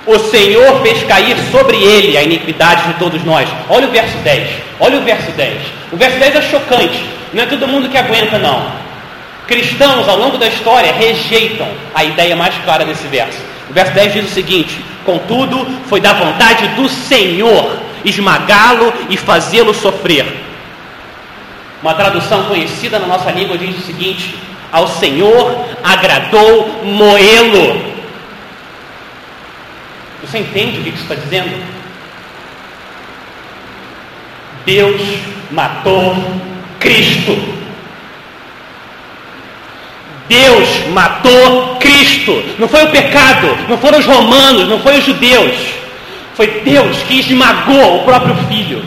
[0.07, 3.49] O Senhor fez cair sobre ele a iniquidade de todos nós.
[3.69, 4.51] Olha o verso 10.
[4.79, 5.63] Olha o verso 10.
[5.93, 7.05] O verso 10 é chocante.
[7.33, 8.84] Não é todo mundo que aguenta, não.
[9.47, 13.39] Cristãos, ao longo da história, rejeitam a ideia mais clara desse verso.
[13.69, 19.75] O verso 10 diz o seguinte: Contudo, foi da vontade do Senhor esmagá-lo e fazê-lo
[19.75, 20.27] sofrer.
[21.83, 24.35] Uma tradução conhecida na nossa língua diz o seguinte:
[24.73, 27.95] Ao Senhor agradou moê-lo.
[30.23, 31.55] Você entende o que isso está dizendo?
[34.65, 35.03] Deus
[35.51, 36.17] matou
[36.81, 37.64] Cristo.
[40.29, 42.43] Deus matou Cristo.
[42.59, 45.55] Não foi o pecado, não foram os romanos, não foi os judeus.
[46.35, 48.83] Foi Deus que esmagou o próprio filho.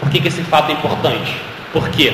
[0.00, 1.34] Por que, que esse fato é importante?
[1.72, 2.12] Por quê?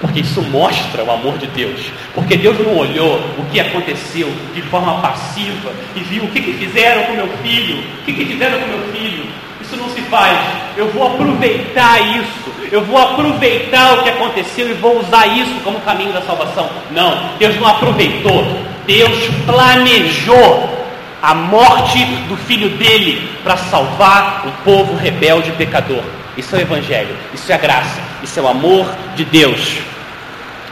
[0.00, 1.80] Porque isso mostra o amor de Deus.
[2.14, 6.52] Porque Deus não olhou o que aconteceu de forma passiva e viu o que, que
[6.54, 9.26] fizeram com meu filho, o que, que fizeram com meu filho.
[9.60, 10.38] Isso não se faz.
[10.76, 12.39] Eu vou aproveitar isso.
[12.70, 16.68] Eu vou aproveitar o que aconteceu e vou usar isso como caminho da salvação.
[16.90, 18.46] Não, Deus não aproveitou.
[18.86, 20.78] Deus planejou
[21.22, 26.02] a morte do filho dele para salvar um povo rebelde e pecador.
[26.36, 29.78] Isso é o Evangelho, isso é a graça, isso é o amor de Deus.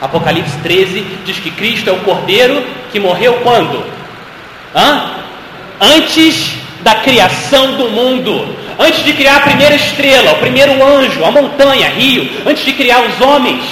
[0.01, 3.85] Apocalipse 13 diz que Cristo é o cordeiro que morreu quando?
[4.75, 5.17] Hã?
[5.81, 6.59] Antes
[6.89, 11.91] da criação do mundo, antes de criar a primeira estrela, o primeiro anjo, a montanha,
[11.91, 13.63] rio, antes de criar os homens.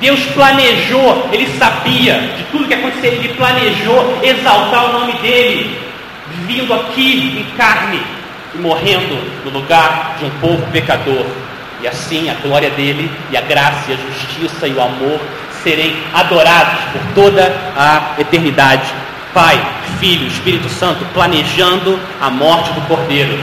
[0.00, 5.78] Deus planejou, Ele sabia de tudo que aconteceria, Ele planejou exaltar o nome dEle,
[6.46, 8.00] vindo aqui em carne
[8.54, 11.26] e morrendo no lugar de um povo pecador.
[11.82, 15.20] E assim a glória dEle e a graça e a justiça e o amor
[15.62, 18.90] serem adorados por toda a eternidade.
[19.34, 19.58] Pai,
[19.98, 23.38] Filho, Espírito Santo, planejando a morte do Cordeiro.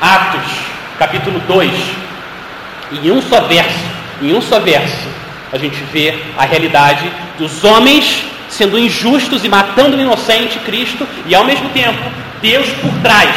[0.00, 0.50] Atos,
[0.98, 1.70] capítulo 2.
[2.92, 3.84] Em um só verso,
[4.22, 5.06] em um só verso,
[5.52, 11.34] a gente vê a realidade dos homens sendo injustos e matando o inocente Cristo, e
[11.34, 11.98] ao mesmo tempo
[12.40, 13.34] Deus por trás,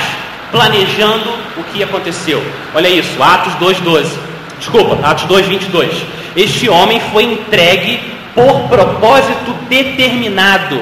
[0.51, 2.41] planejando o que aconteceu.
[2.73, 4.17] Olha isso, Atos 2:12.
[4.59, 5.91] Desculpa, Atos 2:22.
[6.35, 7.99] Este homem foi entregue
[8.33, 10.79] por propósito determinado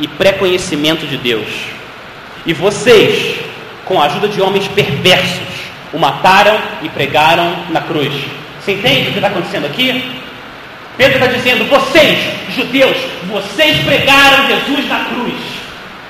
[0.00, 1.46] e pré-conhecimento de Deus.
[2.46, 3.36] E vocês,
[3.84, 5.48] com a ajuda de homens perversos,
[5.92, 8.12] o mataram e pregaram na cruz.
[8.60, 10.20] Você entende o que está acontecendo aqui?
[10.96, 12.18] Pedro está dizendo: vocês,
[12.54, 12.96] judeus,
[13.28, 15.34] vocês pregaram Jesus na cruz.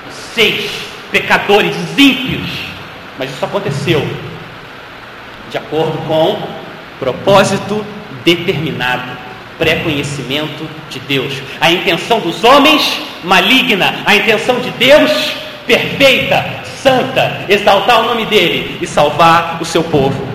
[0.09, 0.69] Vocês,
[1.11, 2.49] pecadores ímpios.
[3.17, 4.05] Mas isso aconteceu
[5.49, 6.41] de acordo com
[6.99, 7.85] propósito
[8.23, 9.17] determinado,
[9.61, 11.35] pré-conhecimento de Deus.
[11.61, 15.35] A intenção dos homens maligna, a intenção de Deus
[15.67, 16.43] perfeita,
[16.81, 20.27] santa, exaltar o nome dele e salvar o seu povo.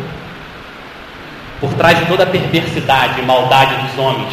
[1.60, 4.32] Por trás de toda a perversidade e maldade dos homens,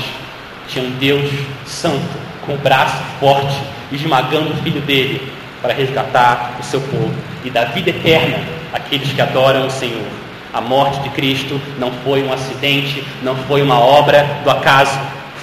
[0.67, 1.27] tinha um Deus
[1.65, 3.57] santo, com o braço forte,
[3.91, 5.27] esmagando o filho dele
[5.59, 10.22] para resgatar o seu povo e dar vida eterna àqueles que adoram o Senhor.
[10.53, 14.99] A morte de Cristo não foi um acidente, não foi uma obra do acaso,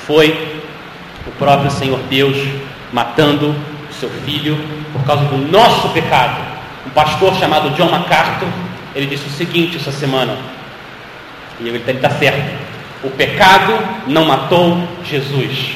[0.07, 0.62] foi
[1.27, 2.37] o próprio Senhor Deus
[2.92, 3.55] matando
[3.90, 4.57] o seu filho
[4.92, 6.40] por causa do nosso pecado.
[6.87, 8.49] Um pastor chamado John MacArthur,
[8.94, 10.37] ele disse o seguinte essa semana,
[11.59, 12.59] e ele está certo:
[13.03, 15.73] o pecado não matou Jesus,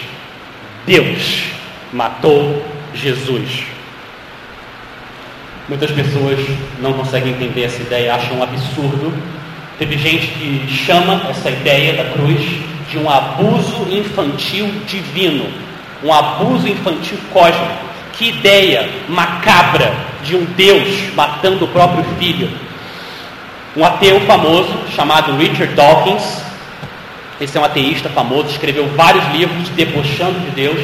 [0.86, 1.44] Deus
[1.92, 3.73] matou Jesus.
[5.66, 6.38] Muitas pessoas
[6.78, 9.10] não conseguem entender essa ideia, acham um absurdo.
[9.78, 12.40] Teve gente que chama essa ideia da cruz
[12.90, 15.46] de um abuso infantil divino,
[16.02, 17.94] um abuso infantil cósmico.
[18.12, 22.50] Que ideia macabra de um Deus matando o próprio filho.
[23.74, 26.42] Um ateu famoso chamado Richard Dawkins,
[27.40, 30.78] esse é um ateísta famoso, escreveu vários livros debochando de Deus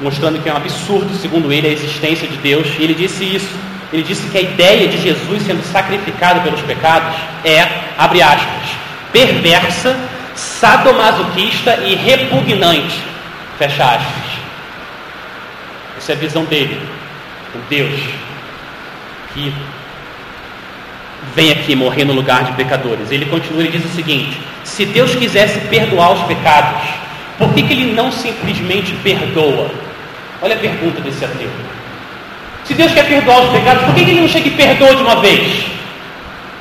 [0.00, 2.66] mostrando que é um absurdo, segundo ele, a existência de Deus.
[2.78, 3.50] E ele disse isso.
[3.92, 7.60] Ele disse que a ideia de Jesus sendo sacrificado pelos pecados é,
[7.96, 8.70] abre aspas,
[9.12, 9.96] perversa,
[10.34, 13.00] sadomasoquista e repugnante.
[13.56, 14.32] Fecha aspas.
[15.96, 16.80] Essa é a visão dele.
[17.54, 18.00] O Deus
[19.32, 19.54] que
[21.34, 23.10] vem aqui morrer no lugar de pecadores.
[23.10, 26.82] Ele continua e diz o seguinte: se Deus quisesse perdoar os pecados,
[27.38, 29.70] por que, que ele não simplesmente perdoa?
[30.44, 31.48] Olha a pergunta desse ateu.
[32.64, 35.16] Se Deus quer perdoar os pecados, por que, ele não chega e perdoa de uma
[35.16, 35.64] vez?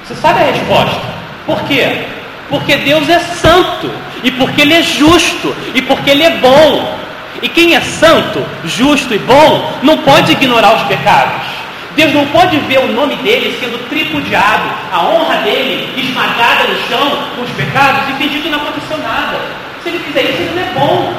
[0.05, 1.01] Você sabe a resposta.
[1.45, 2.05] Por quê?
[2.49, 3.91] Porque Deus é santo,
[4.23, 6.97] e porque Ele é justo, e porque Ele é bom.
[7.41, 11.45] E quem é santo, justo e bom, não pode ignorar os pecados.
[11.93, 17.17] Deus não pode ver o nome dele sendo tripudiado, a honra dele esmagada no chão
[17.35, 19.41] com os pecados e fingir que não aconteceu nada.
[19.83, 21.13] Se ele fizer isso, ele não é bom.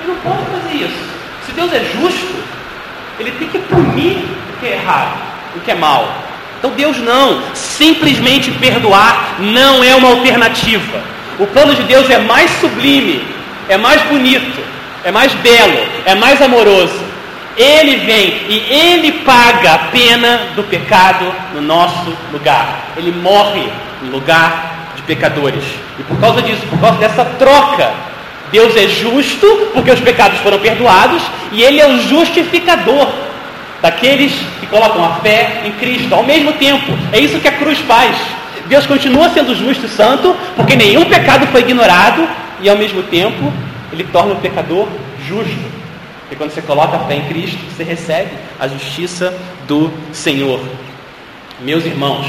[0.00, 1.17] Ele não pode fazer isso.
[1.58, 2.36] Deus é justo,
[3.18, 5.18] ele tem que punir o que é errado,
[5.56, 6.08] o que é mal.
[6.56, 11.00] Então Deus não, simplesmente perdoar não é uma alternativa.
[11.36, 13.26] O plano de Deus é mais sublime,
[13.68, 14.60] é mais bonito,
[15.02, 17.00] é mais belo, é mais amoroso.
[17.56, 22.92] Ele vem e ele paga a pena do pecado no nosso lugar.
[22.96, 23.68] Ele morre
[24.00, 25.64] no lugar de pecadores.
[25.98, 27.92] E por causa disso, por causa dessa troca,
[28.50, 33.08] Deus é justo porque os pecados foram perdoados e ele é o justificador
[33.80, 36.14] daqueles que colocam a fé em Cristo.
[36.14, 38.16] Ao mesmo tempo, é isso que a cruz faz.
[38.66, 42.28] Deus continua sendo justo e santo porque nenhum pecado foi ignorado
[42.60, 43.52] e ao mesmo tempo
[43.92, 44.88] ele torna o pecador
[45.26, 45.78] justo.
[46.30, 48.30] E quando você coloca a fé em Cristo, você recebe
[48.60, 49.34] a justiça
[49.66, 50.60] do Senhor.
[51.60, 52.26] Meus irmãos,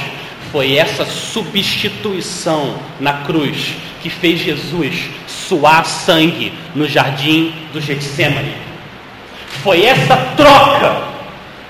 [0.52, 5.10] foi essa substituição na cruz que fez Jesus
[5.50, 8.56] suar sangue no jardim do Getsemane.
[9.64, 11.02] Foi essa troca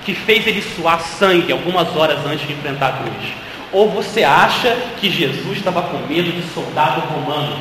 [0.04, 3.32] que fez ele suar sangue algumas horas antes de enfrentar a cruz.
[3.72, 7.56] Ou você acha que Jesus estava com medo de soldado romano,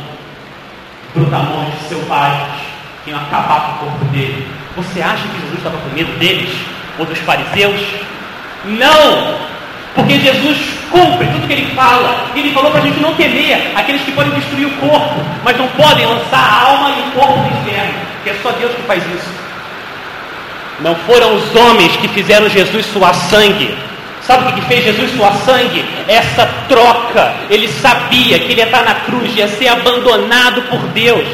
[1.15, 2.62] brutamontes selvagens,
[3.03, 4.47] que iam acabar com o corpo dele?
[4.75, 6.49] Você acha que Jesus estava com medo deles?
[6.97, 7.79] Ou dos fariseus?
[8.65, 9.39] Não!
[9.95, 12.32] Porque Jesus cumpre tudo que ele fala.
[12.36, 15.58] E ele falou para a gente não temer aqueles que podem destruir o corpo, mas
[15.58, 17.93] não podem lançar a alma e o corpo no inferno.
[18.23, 19.30] Que é só Deus que faz isso.
[20.82, 23.75] Não foram os homens que fizeram Jesus suar sangue.
[24.21, 25.84] Sabe o que fez Jesus suar sangue?
[26.08, 27.34] Essa troca.
[27.49, 31.28] Ele sabia que ele ia estar na cruz, ia ser abandonado por Deus,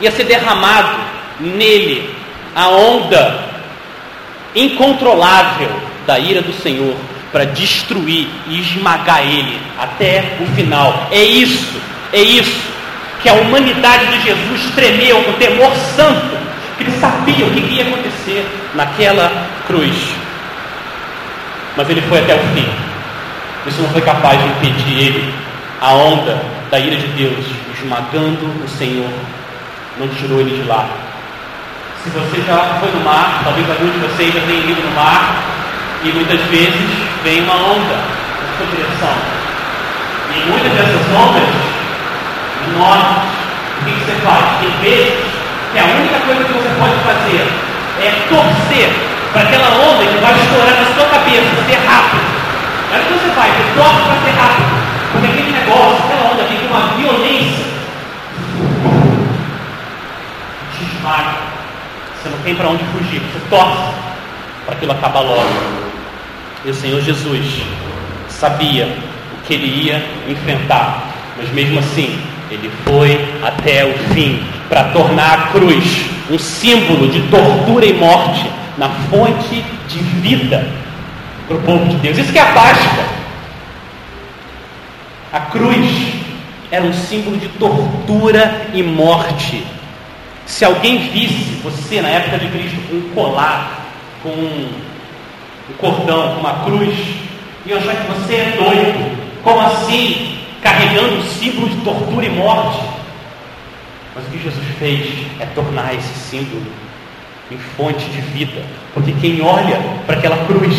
[0.00, 0.96] ia ser derramado
[1.38, 2.10] nele
[2.54, 3.44] a onda
[4.54, 5.70] incontrolável
[6.06, 6.96] da ira do Senhor
[7.36, 11.06] para destruir e esmagar ele até o final.
[11.10, 11.78] É isso,
[12.10, 12.62] é isso
[13.20, 16.34] que a humanidade de Jesus tremeu com temor santo,
[16.78, 18.42] que ele sabia o que ia acontecer
[18.74, 19.94] naquela cruz.
[21.76, 22.66] Mas ele foi até o fim.
[23.66, 25.34] Isso não foi capaz de impedir ele.
[25.82, 27.44] A onda da ira de Deus
[27.78, 29.10] esmagando o Senhor
[30.00, 30.88] não tirou ele de lá.
[32.02, 35.44] Se você já foi no mar, talvez alguns de vocês já tenham ido no mar,
[36.02, 39.10] e muitas vezes vem uma onda na sua direção.
[40.30, 41.42] E muitas dessas ondas,
[42.70, 43.34] enormes,
[43.80, 44.60] o que você faz?
[44.60, 45.26] Tem vezes
[45.72, 47.42] que a única coisa que você pode fazer
[47.98, 48.94] é torcer
[49.32, 52.22] para aquela onda que vai estourar na sua cabeça, ser rápido.
[52.92, 54.70] Olha o que você faz, você torce para ser rápido.
[55.10, 57.66] Porque aquele negócio, aquela onda vem com uma violência.
[60.78, 61.34] Te esmaga.
[62.22, 63.94] Você não tem para onde fugir, você torce
[64.64, 65.85] para aquilo acabar logo.
[66.66, 67.62] E o Senhor Jesus
[68.28, 72.18] sabia o que ele ia enfrentar, mas mesmo assim,
[72.50, 78.50] ele foi até o fim para tornar a cruz um símbolo de tortura e morte
[78.76, 80.68] na fonte de vida
[81.46, 82.18] para o povo de Deus.
[82.18, 83.04] Isso que é a Páscoa.
[85.32, 86.14] A cruz
[86.72, 89.64] era um símbolo de tortura e morte.
[90.44, 93.86] Se alguém visse você na época de Cristo com um colar,
[94.20, 94.66] com
[95.74, 96.96] cordão, com uma cruz,
[97.66, 99.16] iam achar que você é doido.
[99.42, 100.38] Como assim?
[100.62, 102.80] Carregando o símbolo de tortura e morte.
[104.14, 106.62] Mas o que Jesus fez é tornar esse símbolo
[107.50, 108.62] em fonte de vida.
[108.94, 110.74] Porque quem olha para aquela cruz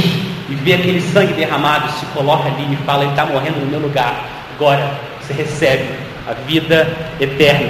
[0.50, 3.80] e vê aquele sangue derramado, se coloca ali e fala: Ele está morrendo no meu
[3.80, 4.26] lugar.
[4.56, 5.86] Agora você recebe
[6.28, 6.88] a vida
[7.20, 7.70] eterna.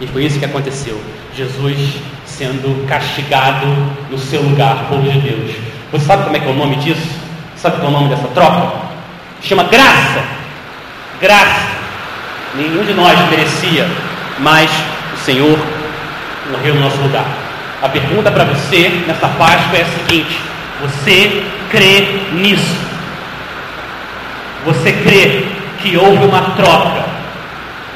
[0.00, 1.00] E foi isso que aconteceu.
[1.34, 1.96] Jesus
[2.26, 3.66] sendo castigado
[4.10, 5.77] no seu lugar, povo de Deus.
[5.90, 7.18] Você sabe como é que é o nome disso?
[7.56, 8.72] Sabe qual é o nome dessa troca?
[9.42, 10.22] Chama graça.
[11.20, 11.68] Graça.
[12.54, 13.86] Nenhum de nós merecia,
[14.38, 14.70] mas
[15.14, 15.58] o Senhor
[16.50, 17.24] morreu no nosso lugar.
[17.82, 20.38] A pergunta para você nessa Páscoa é a seguinte:
[20.80, 22.76] você crê nisso?
[24.64, 25.46] Você crê
[25.78, 27.04] que houve uma troca?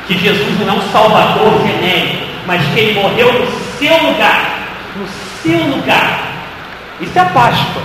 [0.06, 3.46] Que Jesus não é um salvador genérico, mas que ele morreu no
[3.78, 4.58] seu lugar?
[4.96, 5.06] No
[5.42, 6.31] seu lugar.
[7.02, 7.82] Isso é a Páscoa.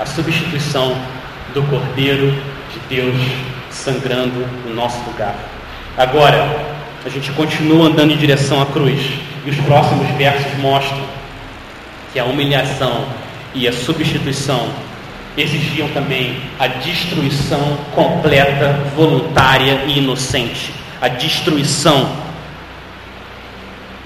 [0.00, 0.96] A substituição
[1.52, 2.30] do Cordeiro
[2.72, 3.16] de Deus
[3.68, 5.34] sangrando no nosso lugar.
[5.98, 9.00] Agora, a gente continua andando em direção à cruz.
[9.44, 11.04] E os próximos versos mostram
[12.12, 13.06] que a humilhação
[13.52, 14.68] e a substituição
[15.36, 20.72] exigiam também a destruição completa, voluntária e inocente.
[21.00, 22.08] A destruição.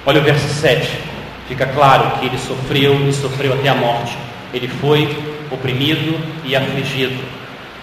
[0.07, 1.10] Olha o verso 7.
[1.51, 4.17] Fica claro que ele sofreu e sofreu até a morte.
[4.55, 5.19] Ele foi
[5.51, 7.21] oprimido e afligido.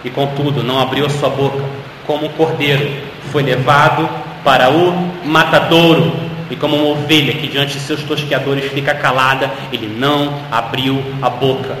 [0.02, 1.62] E contudo, não abriu sua boca.
[2.06, 2.90] Como um cordeiro,
[3.30, 4.08] foi levado
[4.42, 6.14] para o matadouro
[6.50, 11.28] e como uma ovelha que diante de seus tosqueadores fica calada, ele não abriu a
[11.28, 11.76] boca.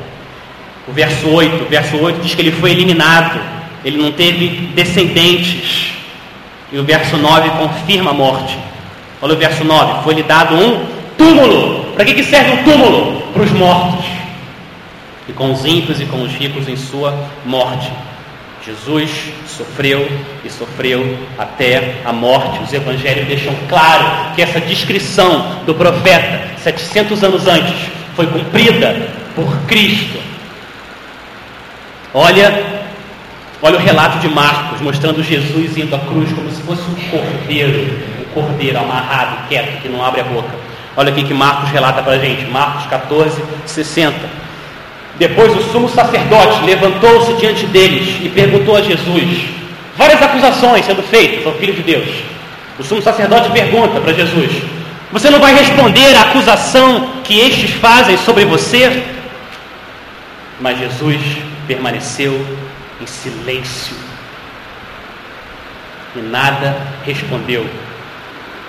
[0.86, 3.40] O verso 8, o verso 8 diz que ele foi eliminado,
[3.82, 5.94] ele não teve descendentes.
[6.70, 8.58] E o verso 9 confirma a morte.
[9.22, 11.92] Olha o verso 9, foi-lhe dado um túmulo.
[11.94, 13.22] Para que, que serve um túmulo?
[13.32, 14.06] Para os mortos.
[15.28, 17.90] E com os ímpios e com os ricos em sua morte.
[18.64, 19.10] Jesus
[19.46, 20.08] sofreu
[20.44, 22.62] e sofreu até a morte.
[22.62, 27.74] Os evangelhos deixam claro que essa descrição do profeta, 700 anos antes,
[28.14, 30.18] foi cumprida por Cristo.
[32.12, 32.82] Olha,
[33.62, 37.98] olha o relato de Marcos, mostrando Jesus indo à cruz como se fosse um cordeiro,
[38.20, 40.67] um cordeiro amarrado, quieto, que não abre a boca.
[40.98, 44.18] Olha aqui que Marcos relata para a gente, Marcos 14, 60.
[45.16, 49.44] Depois o sumo sacerdote levantou-se diante deles e perguntou a Jesus,
[49.96, 52.08] várias acusações sendo feitas ao Filho de Deus.
[52.80, 54.50] O sumo sacerdote pergunta para Jesus:
[55.12, 59.04] Você não vai responder à acusação que estes fazem sobre você?
[60.60, 61.20] Mas Jesus
[61.68, 62.44] permaneceu
[63.00, 63.94] em silêncio
[66.16, 66.76] e nada
[67.06, 67.87] respondeu.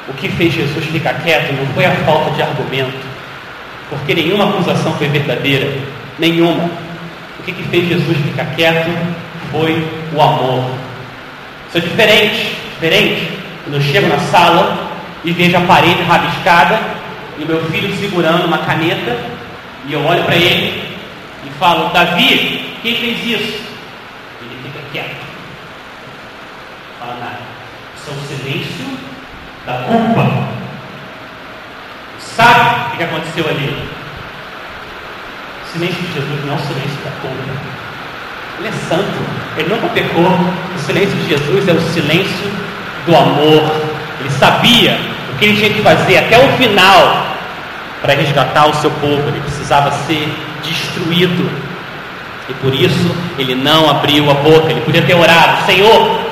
[0.10, 2.98] O que fez Jesus ficar quieto não foi a falta de argumento,
[3.90, 5.72] porque nenhuma acusação foi verdadeira,
[6.18, 6.70] Nenhuma.
[7.40, 8.90] O que, que fez Jesus ficar quieto
[9.52, 10.70] foi o amor.
[11.70, 13.40] Isso é diferente, diferente.
[13.64, 14.90] Quando eu chego na sala
[15.24, 16.78] e vejo a parede rabiscada
[17.38, 19.18] e meu filho segurando uma caneta
[19.88, 20.84] e eu olho para ele
[21.46, 23.62] e falo, Davi, quem fez isso?
[24.42, 25.26] Ele fica quieto.
[27.00, 27.40] Fala nada.
[27.96, 29.09] Isso é o silêncio
[29.70, 30.50] da culpa.
[32.20, 33.88] Sabe o que aconteceu ali?
[35.64, 37.80] O silêncio de Jesus não é o silêncio da culpa.
[38.58, 39.20] Ele é santo,
[39.58, 40.26] ele nunca pecou.
[40.76, 42.52] O silêncio de Jesus é o silêncio
[43.06, 43.72] do amor.
[44.20, 45.00] Ele sabia
[45.32, 47.28] o que ele tinha que fazer até o final
[48.02, 49.28] para resgatar o seu povo.
[49.28, 50.28] Ele precisava ser
[50.64, 51.50] destruído.
[52.50, 54.72] E por isso ele não abriu a boca.
[54.72, 56.29] Ele podia ter orado: Senhor,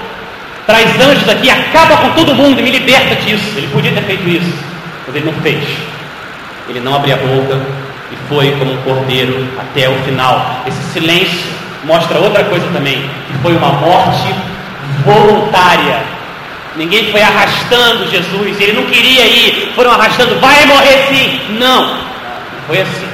[0.68, 3.53] traz anjos aqui, acaba com todo mundo e me liberta disso.
[3.55, 4.53] Ele podia ter feito isso,
[5.07, 5.63] mas ele não fez.
[6.68, 7.61] Ele não abriu a boca
[8.11, 10.63] e foi como um cordeiro até o final.
[10.68, 11.49] Esse silêncio
[11.86, 14.36] mostra outra coisa também, que foi uma morte
[15.05, 16.03] voluntária.
[16.76, 21.41] Ninguém foi arrastando Jesus, ele não queria ir, foram arrastando, vai morrer sim.
[21.57, 23.07] Não, não foi assim.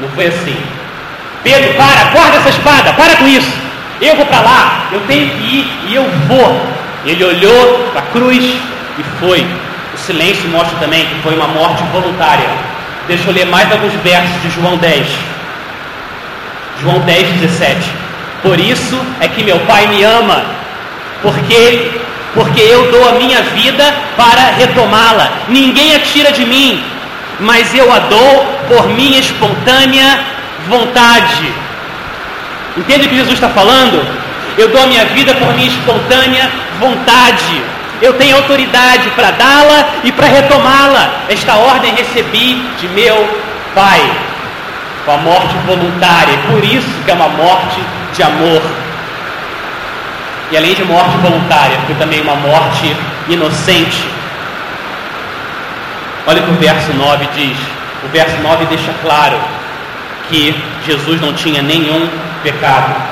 [0.00, 0.56] Não foi assim.
[1.42, 3.52] Pedro, para, guarda essa espada, para com isso.
[4.00, 6.81] Eu vou para lá, eu tenho que ir e eu vou.
[7.04, 8.44] Ele olhou para a cruz
[8.98, 9.46] e foi.
[9.94, 12.48] O silêncio mostra também que foi uma morte voluntária.
[13.08, 15.06] Deixa eu ler mais alguns versos de João 10.
[16.80, 17.90] João 10, 17.
[18.42, 20.44] Por isso é que meu Pai me ama,
[21.20, 22.00] porque,
[22.34, 25.30] porque eu dou a minha vida para retomá-la.
[25.48, 26.82] Ninguém a tira de mim,
[27.38, 30.20] mas eu a dou por minha espontânea
[30.68, 31.52] vontade.
[32.76, 34.04] Entende o que Jesus está falando?
[34.58, 37.62] Eu dou a minha vida por minha espontânea vontade,
[38.02, 41.22] eu tenho autoridade para dá-la e para retomá-la.
[41.28, 43.42] Esta ordem recebi de meu
[43.74, 44.02] Pai,
[45.06, 47.80] com a morte voluntária, por isso que é uma morte
[48.14, 48.60] de amor.
[50.50, 52.94] E além de morte voluntária, foi também uma morte
[53.28, 54.04] inocente.
[56.26, 57.56] Olha o que o verso 9 diz.
[58.04, 59.38] O verso 9 deixa claro
[60.28, 62.08] que Jesus não tinha nenhum
[62.42, 63.11] pecado.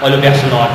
[0.00, 0.68] Olha o verso 9.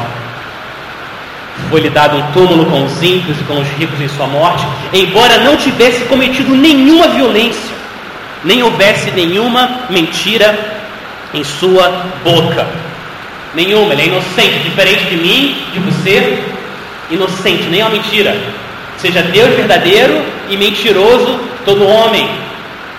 [1.70, 5.38] Foi-lhe dado um túmulo com os ímpios e com os ricos em sua morte, embora
[5.40, 7.74] não tivesse cometido nenhuma violência,
[8.44, 10.82] nem houvesse nenhuma mentira
[11.34, 12.68] em sua boca.
[13.54, 16.44] Nenhuma, ele é inocente, diferente de mim, de você,
[17.10, 18.36] inocente, nem uma mentira.
[18.98, 22.28] Seja Deus verdadeiro e mentiroso todo homem.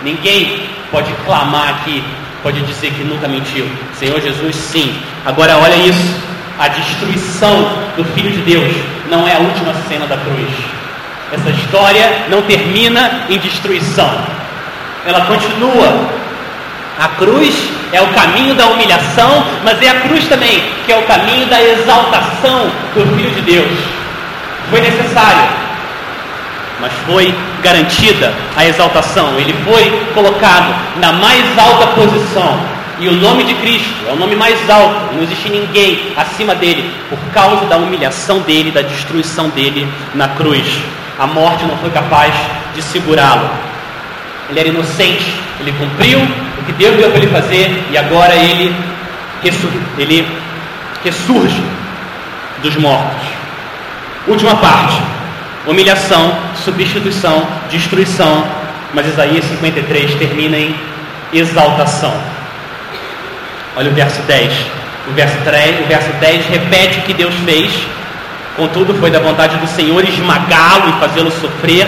[0.03, 2.03] Ninguém pode clamar aqui,
[2.45, 3.67] pode dizer que nunca mentiu.
[3.99, 4.95] Senhor Jesus, sim.
[5.25, 6.15] Agora olha isso.
[6.59, 8.71] A destruição do Filho de Deus
[9.11, 10.51] não é a última cena da cruz.
[11.33, 14.09] Essa história não termina em destruição.
[15.07, 16.23] Ela continua.
[16.97, 21.03] A cruz é o caminho da humilhação, mas é a cruz também que é o
[21.03, 23.73] caminho da exaltação do Filho de Deus.
[24.71, 25.49] Foi necessário,
[26.81, 29.39] mas foi garantida a exaltação.
[29.39, 32.59] Ele foi colocado na mais alta posição.
[33.01, 36.89] E o nome de Cristo é o nome mais alto, não existe ninguém acima dele,
[37.11, 40.65] por causa da humilhação dele, da destruição dele na cruz.
[41.19, 42.33] A morte não foi capaz
[42.75, 43.51] de segurá-lo.
[44.49, 45.27] Ele era inocente,
[45.61, 48.75] ele cumpriu o que Deus deu para ele fazer e agora ele,
[49.99, 50.29] ele
[51.03, 51.63] ressurge
[52.63, 53.27] dos mortos.
[54.27, 55.03] Última parte:
[55.67, 58.45] humilhação, substituição, destruição.
[58.93, 60.75] Mas Isaías 53 termina em
[61.33, 62.15] exaltação.
[63.77, 64.53] Olha o verso 10.
[65.09, 67.73] O verso 3, o verso 10 repete o que Deus fez.
[68.57, 71.87] Contudo, foi da vontade do Senhor esmagá-lo e fazê-lo sofrer.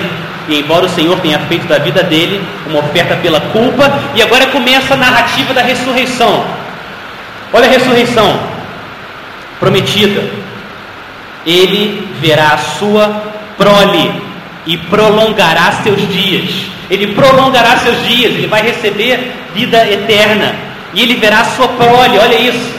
[0.49, 4.47] E embora o Senhor tenha feito da vida dele uma oferta pela culpa, e agora
[4.47, 6.45] começa a narrativa da ressurreição.
[7.53, 8.39] Olha a ressurreição
[9.59, 10.23] prometida.
[11.45, 13.26] Ele verá a sua
[13.57, 14.23] prole
[14.67, 16.51] e prolongará seus dias.
[16.91, 20.55] Ele prolongará seus dias, ele vai receber vida eterna.
[20.95, 22.75] E ele verá sua prole, olha isso.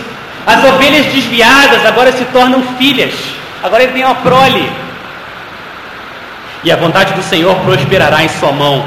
[0.45, 3.13] As ovelhas desviadas agora se tornam filhas.
[3.61, 4.69] Agora ele tem uma prole.
[6.63, 8.85] E a vontade do Senhor prosperará em sua mão.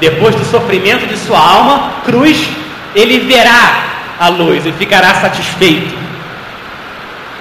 [0.00, 2.48] Depois do sofrimento de sua alma, cruz,
[2.94, 3.84] ele verá
[4.18, 5.96] a luz e ficará satisfeito.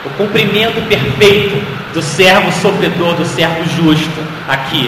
[0.05, 1.61] O cumprimento perfeito
[1.97, 4.87] do servo sofredor, do servo justo, aqui.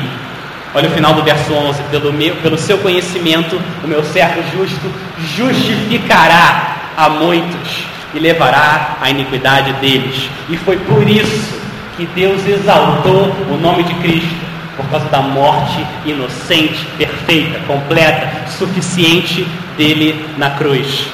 [0.75, 4.91] Olha o final do verso 11: pelo, meu, pelo seu conhecimento, o meu servo justo
[5.35, 7.83] justificará a muitos
[8.13, 10.29] e levará a iniquidade deles.
[10.49, 11.59] E foi por isso
[11.97, 14.47] que Deus exaltou o nome de Cristo
[14.77, 21.07] por causa da morte inocente, perfeita, completa, suficiente dele na cruz.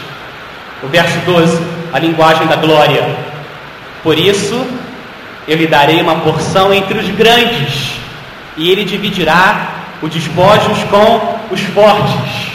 [0.84, 1.58] O verso 12,
[1.94, 3.16] a linguagem da glória.
[4.04, 4.62] Por isso,
[5.48, 7.92] eu lhe darei uma porção entre os grandes,
[8.58, 9.70] e ele dividirá
[10.02, 12.52] os despojos com os fortes.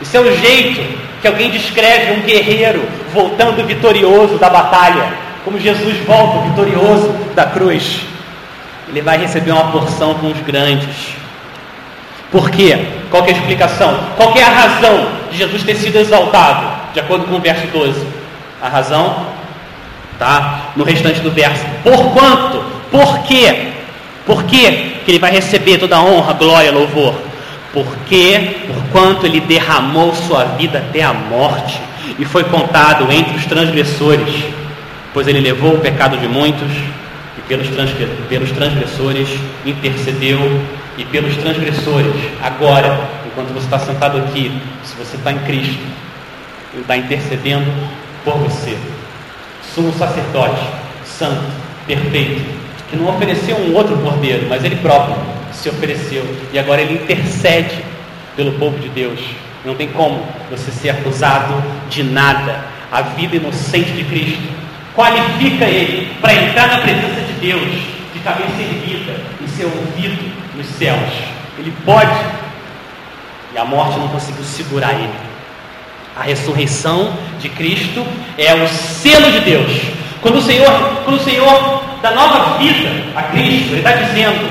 [0.00, 5.96] Isso é o jeito que alguém descreve um guerreiro voltando vitorioso da batalha, como Jesus
[6.06, 8.00] volta vitorioso da cruz.
[8.88, 11.14] Ele vai receber uma porção com os grandes.
[12.30, 12.86] Por quê?
[13.10, 13.98] Qual é a explicação?
[14.16, 16.92] Qual é a razão de Jesus ter sido exaltado?
[16.92, 18.06] De acordo com o verso 12.
[18.60, 19.26] A razão
[20.18, 20.72] tá?
[20.76, 21.64] No restante do verso.
[21.82, 22.62] Por quanto?
[22.90, 23.72] Por quê?
[24.26, 27.14] Por quê que ele vai receber toda a honra, glória, louvor?
[27.72, 31.80] Porque, por quanto ele derramou sua vida até a morte
[32.18, 34.44] e foi contado entre os transgressores,
[35.12, 36.70] pois ele levou o pecado de muitos
[37.36, 37.68] e pelos,
[38.28, 39.28] pelos transgressores
[39.66, 40.38] intercedeu
[40.96, 45.82] e pelos transgressores, agora, enquanto você está sentado aqui, se você está em Cristo,
[46.72, 47.70] Ele está intercedendo
[48.24, 48.78] por você
[49.74, 50.62] sumo sacerdote,
[51.04, 51.44] santo,
[51.86, 52.42] perfeito,
[52.88, 55.16] que não ofereceu um outro cordeiro, mas ele próprio
[55.52, 57.84] se ofereceu e agora ele intercede
[58.36, 59.18] pelo povo de Deus.
[59.64, 62.60] Não tem como você ser acusado de nada.
[62.92, 64.42] A vida inocente de Cristo
[64.94, 67.72] qualifica ele para entrar na presença de Deus
[68.12, 71.10] de cabeça erguida e ser ouvido nos céus.
[71.58, 72.14] Ele pode,
[73.52, 75.33] e a morte não conseguiu segurar ele.
[76.16, 78.04] A ressurreição de Cristo
[78.38, 79.72] é o selo de Deus.
[80.20, 80.70] Quando o Senhor,
[81.04, 84.48] quando o Senhor dá nova vida a Cristo, Ele está dizendo: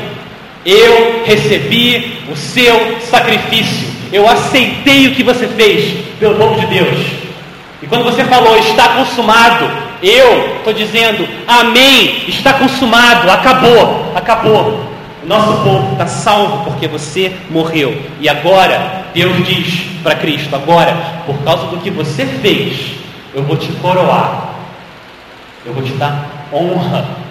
[0.65, 6.99] Eu recebi o seu sacrifício, eu aceitei o que você fez pelo povo de Deus.
[7.81, 14.92] E quando você falou está consumado, Eu estou dizendo, amém, está consumado, acabou, acabou.
[15.23, 17.97] O nosso povo está salvo porque você morreu.
[18.19, 20.95] E agora, Deus diz para Cristo: agora,
[21.25, 22.97] por causa do que você fez,
[23.33, 24.55] eu vou te coroar,
[25.65, 27.23] eu vou te dar honra.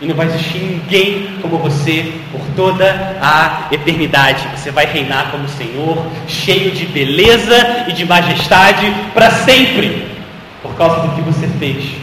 [0.00, 4.46] E não vai existir ninguém como você por toda a eternidade.
[4.54, 10.06] Você vai reinar como Senhor, cheio de beleza e de majestade para sempre,
[10.62, 11.96] por causa do que você fez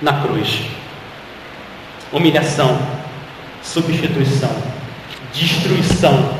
[0.00, 0.60] na cruz.
[2.12, 2.99] Humilhação
[3.62, 4.54] substituição,
[5.32, 6.34] destruição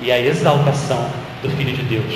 [0.00, 1.10] e a exaltação
[1.42, 2.14] do Filho de Deus.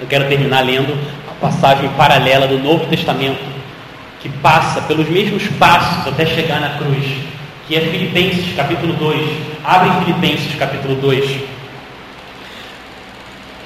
[0.00, 0.96] Eu quero terminar lendo
[1.28, 3.44] a passagem paralela do Novo Testamento,
[4.20, 7.04] que passa pelos mesmos passos até chegar na cruz,
[7.66, 9.30] que é Filipenses capítulo 2.
[9.64, 11.60] Abre Filipenses capítulo 2.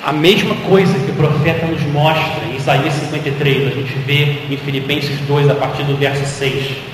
[0.05, 4.57] A mesma coisa que o profeta nos mostra em Isaías 53, a gente vê em
[4.57, 6.94] Filipenses 2, a partir do verso 6.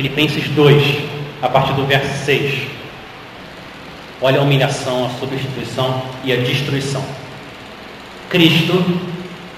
[0.00, 0.82] Filipenses 2,
[1.42, 2.54] a partir do verso 6.
[4.22, 7.04] Olha a humilhação, a substituição e a destruição.
[8.30, 8.82] Cristo,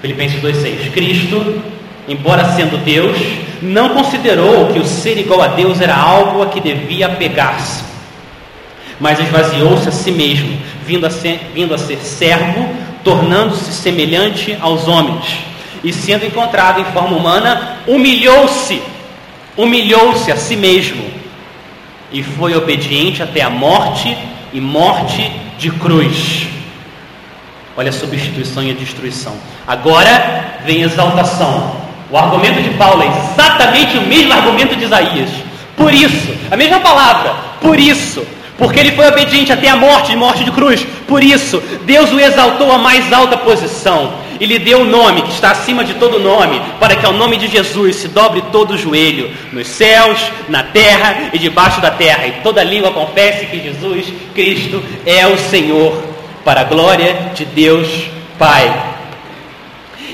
[0.01, 0.91] Filipenses 2,6.
[0.91, 1.63] Cristo,
[2.09, 3.17] embora sendo Deus,
[3.61, 7.85] não considerou que o ser igual a Deus era algo a que devia apegar-se,
[8.99, 12.67] mas esvaziou-se a si mesmo, vindo a ser, vindo a ser servo,
[13.01, 15.37] tornando-se semelhante aos homens,
[15.81, 18.91] e sendo encontrado em forma humana, humilhou-se
[19.57, 21.03] humilhou-se a si mesmo
[22.11, 24.15] e foi obediente até a morte
[24.51, 26.47] e morte de cruz.
[27.75, 29.35] Olha a substituição e a destruição.
[29.65, 31.75] Agora vem a exaltação.
[32.11, 35.29] O argumento de Paulo é exatamente o mesmo argumento de Isaías.
[35.75, 38.23] Por isso, a mesma palavra, por isso,
[38.57, 40.85] porque ele foi obediente até a morte e morte de cruz.
[41.07, 45.21] Por isso, Deus o exaltou à mais alta posição e lhe deu o um nome
[45.21, 48.71] que está acima de todo nome, para que ao nome de Jesus se dobre todo
[48.71, 53.61] o joelho, nos céus, na terra e debaixo da terra, e toda língua confesse que
[53.61, 56.13] Jesus Cristo é o Senhor,
[56.43, 57.87] para a glória de Deus
[58.37, 58.93] Pai.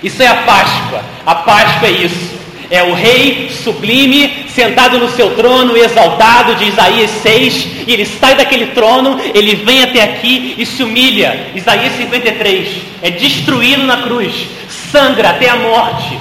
[0.03, 1.03] Isso é a Páscoa.
[1.25, 2.39] A Páscoa é isso.
[2.69, 8.35] É o rei sublime, sentado no seu trono, exaltado, de Isaías 6, e ele sai
[8.35, 11.47] daquele trono, ele vem até aqui e se humilha.
[11.55, 16.19] Isaías 53, é destruído na cruz, sangra até a morte,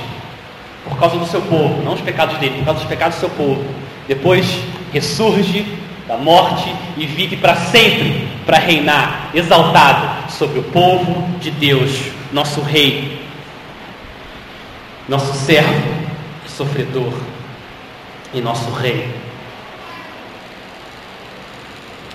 [0.85, 3.31] por causa do seu povo, não os pecados dele, por causa dos pecados do seu
[3.31, 3.65] povo.
[4.07, 4.47] Depois
[4.93, 5.67] ressurge
[6.07, 11.91] da morte e vive para sempre para reinar, exaltado sobre o povo de Deus,
[12.33, 13.21] nosso rei,
[15.09, 15.93] nosso servo
[16.47, 17.13] sofredor
[18.33, 19.15] e nosso Rei.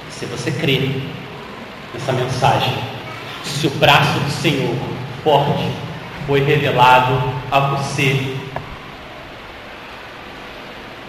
[0.09, 1.01] Se você crê
[1.93, 2.74] nessa mensagem,
[3.43, 4.76] se o braço do Senhor
[5.24, 5.70] forte
[6.26, 8.36] foi revelado a você,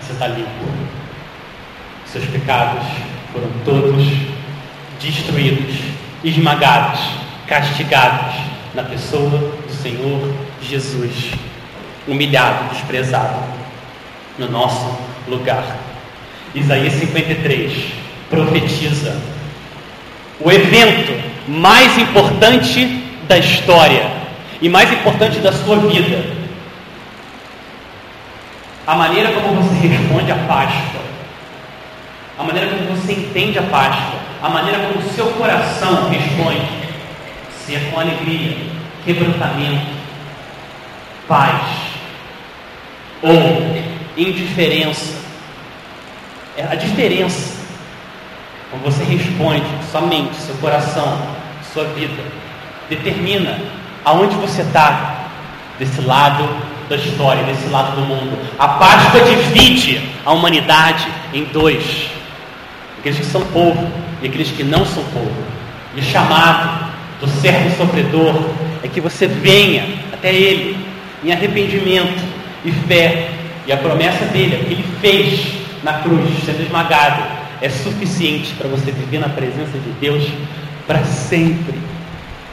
[0.01, 0.65] você está limpo.
[2.07, 2.85] Seus pecados
[3.33, 4.07] foram todos
[5.01, 5.77] destruídos,
[6.23, 7.01] esmagados,
[7.47, 8.35] castigados
[8.75, 11.33] na pessoa do Senhor Jesus
[12.07, 13.64] humilhado, desprezado,
[14.39, 15.65] no nosso lugar.
[16.55, 17.93] Isaías 53
[18.31, 19.21] profetiza
[20.41, 21.13] o evento
[21.49, 24.11] mais importante da história
[24.61, 26.25] e mais importante da sua vida.
[28.87, 31.01] A maneira como você responde à Páscoa,
[32.39, 36.69] a maneira como você entende a Páscoa, a maneira como o seu coração responde,
[37.65, 38.57] se é com alegria,
[39.05, 39.87] quebrantamento,
[41.27, 41.63] paz,
[43.23, 43.84] ou
[44.17, 45.15] indiferença.
[46.57, 47.55] É a diferença.
[48.71, 51.19] Quando você responde, sua mente, seu coração,
[51.73, 52.23] sua vida,
[52.89, 53.59] determina
[54.05, 55.29] aonde você está
[55.79, 56.49] desse lado
[56.89, 58.39] da história, desse lado do mundo.
[58.59, 62.09] A Páscoa divide a humanidade em dois:
[62.99, 63.91] aqueles que são povo
[64.23, 65.45] e aqueles que não são povo.
[65.97, 68.51] E o chamado do servo sofredor
[68.83, 70.77] é que você venha até Ele
[71.25, 72.23] em arrependimento
[72.65, 73.31] e fé.
[73.67, 77.23] E a promessa dele, o que ele fez na cruz, sendo esmagado,
[77.61, 80.25] é suficiente para você viver na presença de Deus
[80.87, 81.79] para sempre.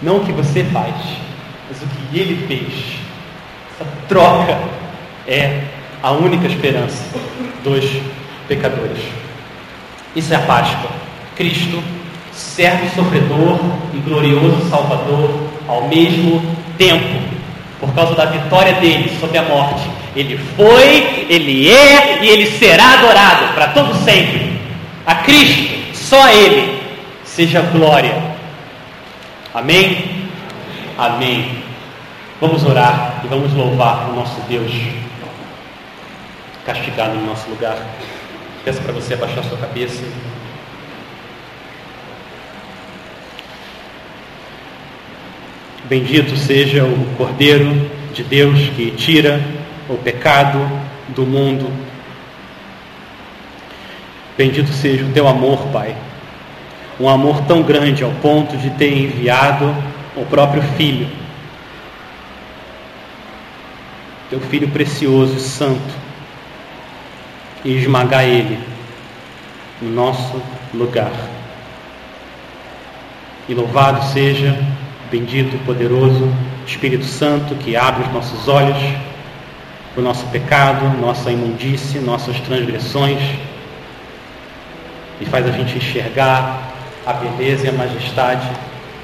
[0.02, 0.96] Não o que você faz,
[1.68, 2.98] mas o que ele fez.
[3.74, 4.60] Essa troca
[5.28, 5.64] é
[6.02, 7.04] a única esperança
[7.64, 7.86] dos
[8.48, 9.00] pecadores.
[10.16, 10.90] Isso é a Páscoa.
[11.36, 11.82] Cristo,
[12.32, 13.60] servo sofredor
[13.94, 16.42] e glorioso Salvador ao mesmo
[16.78, 17.41] tempo,
[17.82, 22.94] por causa da vitória dele sobre a morte ele foi, ele é e ele será
[22.94, 24.60] adorado para todo sempre.
[25.06, 26.82] A Cristo, só a Ele,
[27.24, 28.32] seja glória
[29.54, 30.30] Amém?
[30.98, 31.64] Amém.
[32.40, 34.72] Vamos orar e vamos louvar o nosso Deus
[36.66, 37.78] castigado no nosso lugar.
[38.64, 40.04] Peço para você abaixar sua cabeça.
[45.92, 49.42] Bendito seja o Cordeiro de Deus que tira
[49.90, 50.58] o pecado
[51.10, 51.70] do mundo.
[54.38, 55.94] Bendito seja o teu amor, Pai.
[56.98, 59.76] Um amor tão grande ao ponto de ter enviado
[60.16, 61.10] o próprio Filho,
[64.30, 65.94] teu Filho precioso e santo,
[67.66, 68.58] e esmagar Ele
[69.82, 70.42] no nosso
[70.74, 71.12] lugar.
[73.50, 74.58] E louvado seja,
[75.12, 76.32] bendito poderoso
[76.66, 78.78] Espírito Santo que abre os nossos olhos
[79.94, 83.20] para o nosso pecado, nossa imundície, nossas transgressões
[85.20, 86.72] e faz a gente enxergar
[87.06, 88.48] a beleza e a majestade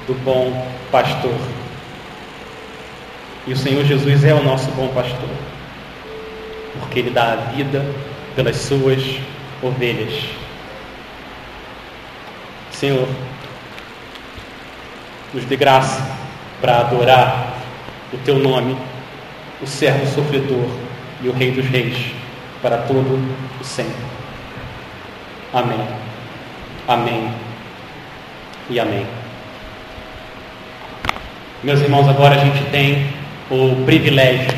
[0.06, 1.38] do bom pastor.
[3.46, 5.28] E o Senhor Jesus é o nosso bom pastor,
[6.80, 7.84] porque Ele dá a vida
[8.34, 9.02] pelas suas
[9.62, 10.12] ovelhas.
[12.72, 13.08] Senhor,
[15.32, 16.06] nos dê graça
[16.60, 17.54] para adorar
[18.12, 18.76] o Teu nome,
[19.60, 20.68] o servo sofredor
[21.22, 22.12] e o Rei dos Reis,
[22.62, 23.20] para todo
[23.60, 23.94] o sempre.
[25.52, 25.86] Amém.
[26.86, 27.32] Amém
[28.70, 29.06] e amém.
[31.62, 33.08] Meus irmãos, agora a gente tem
[33.50, 34.48] o privilégio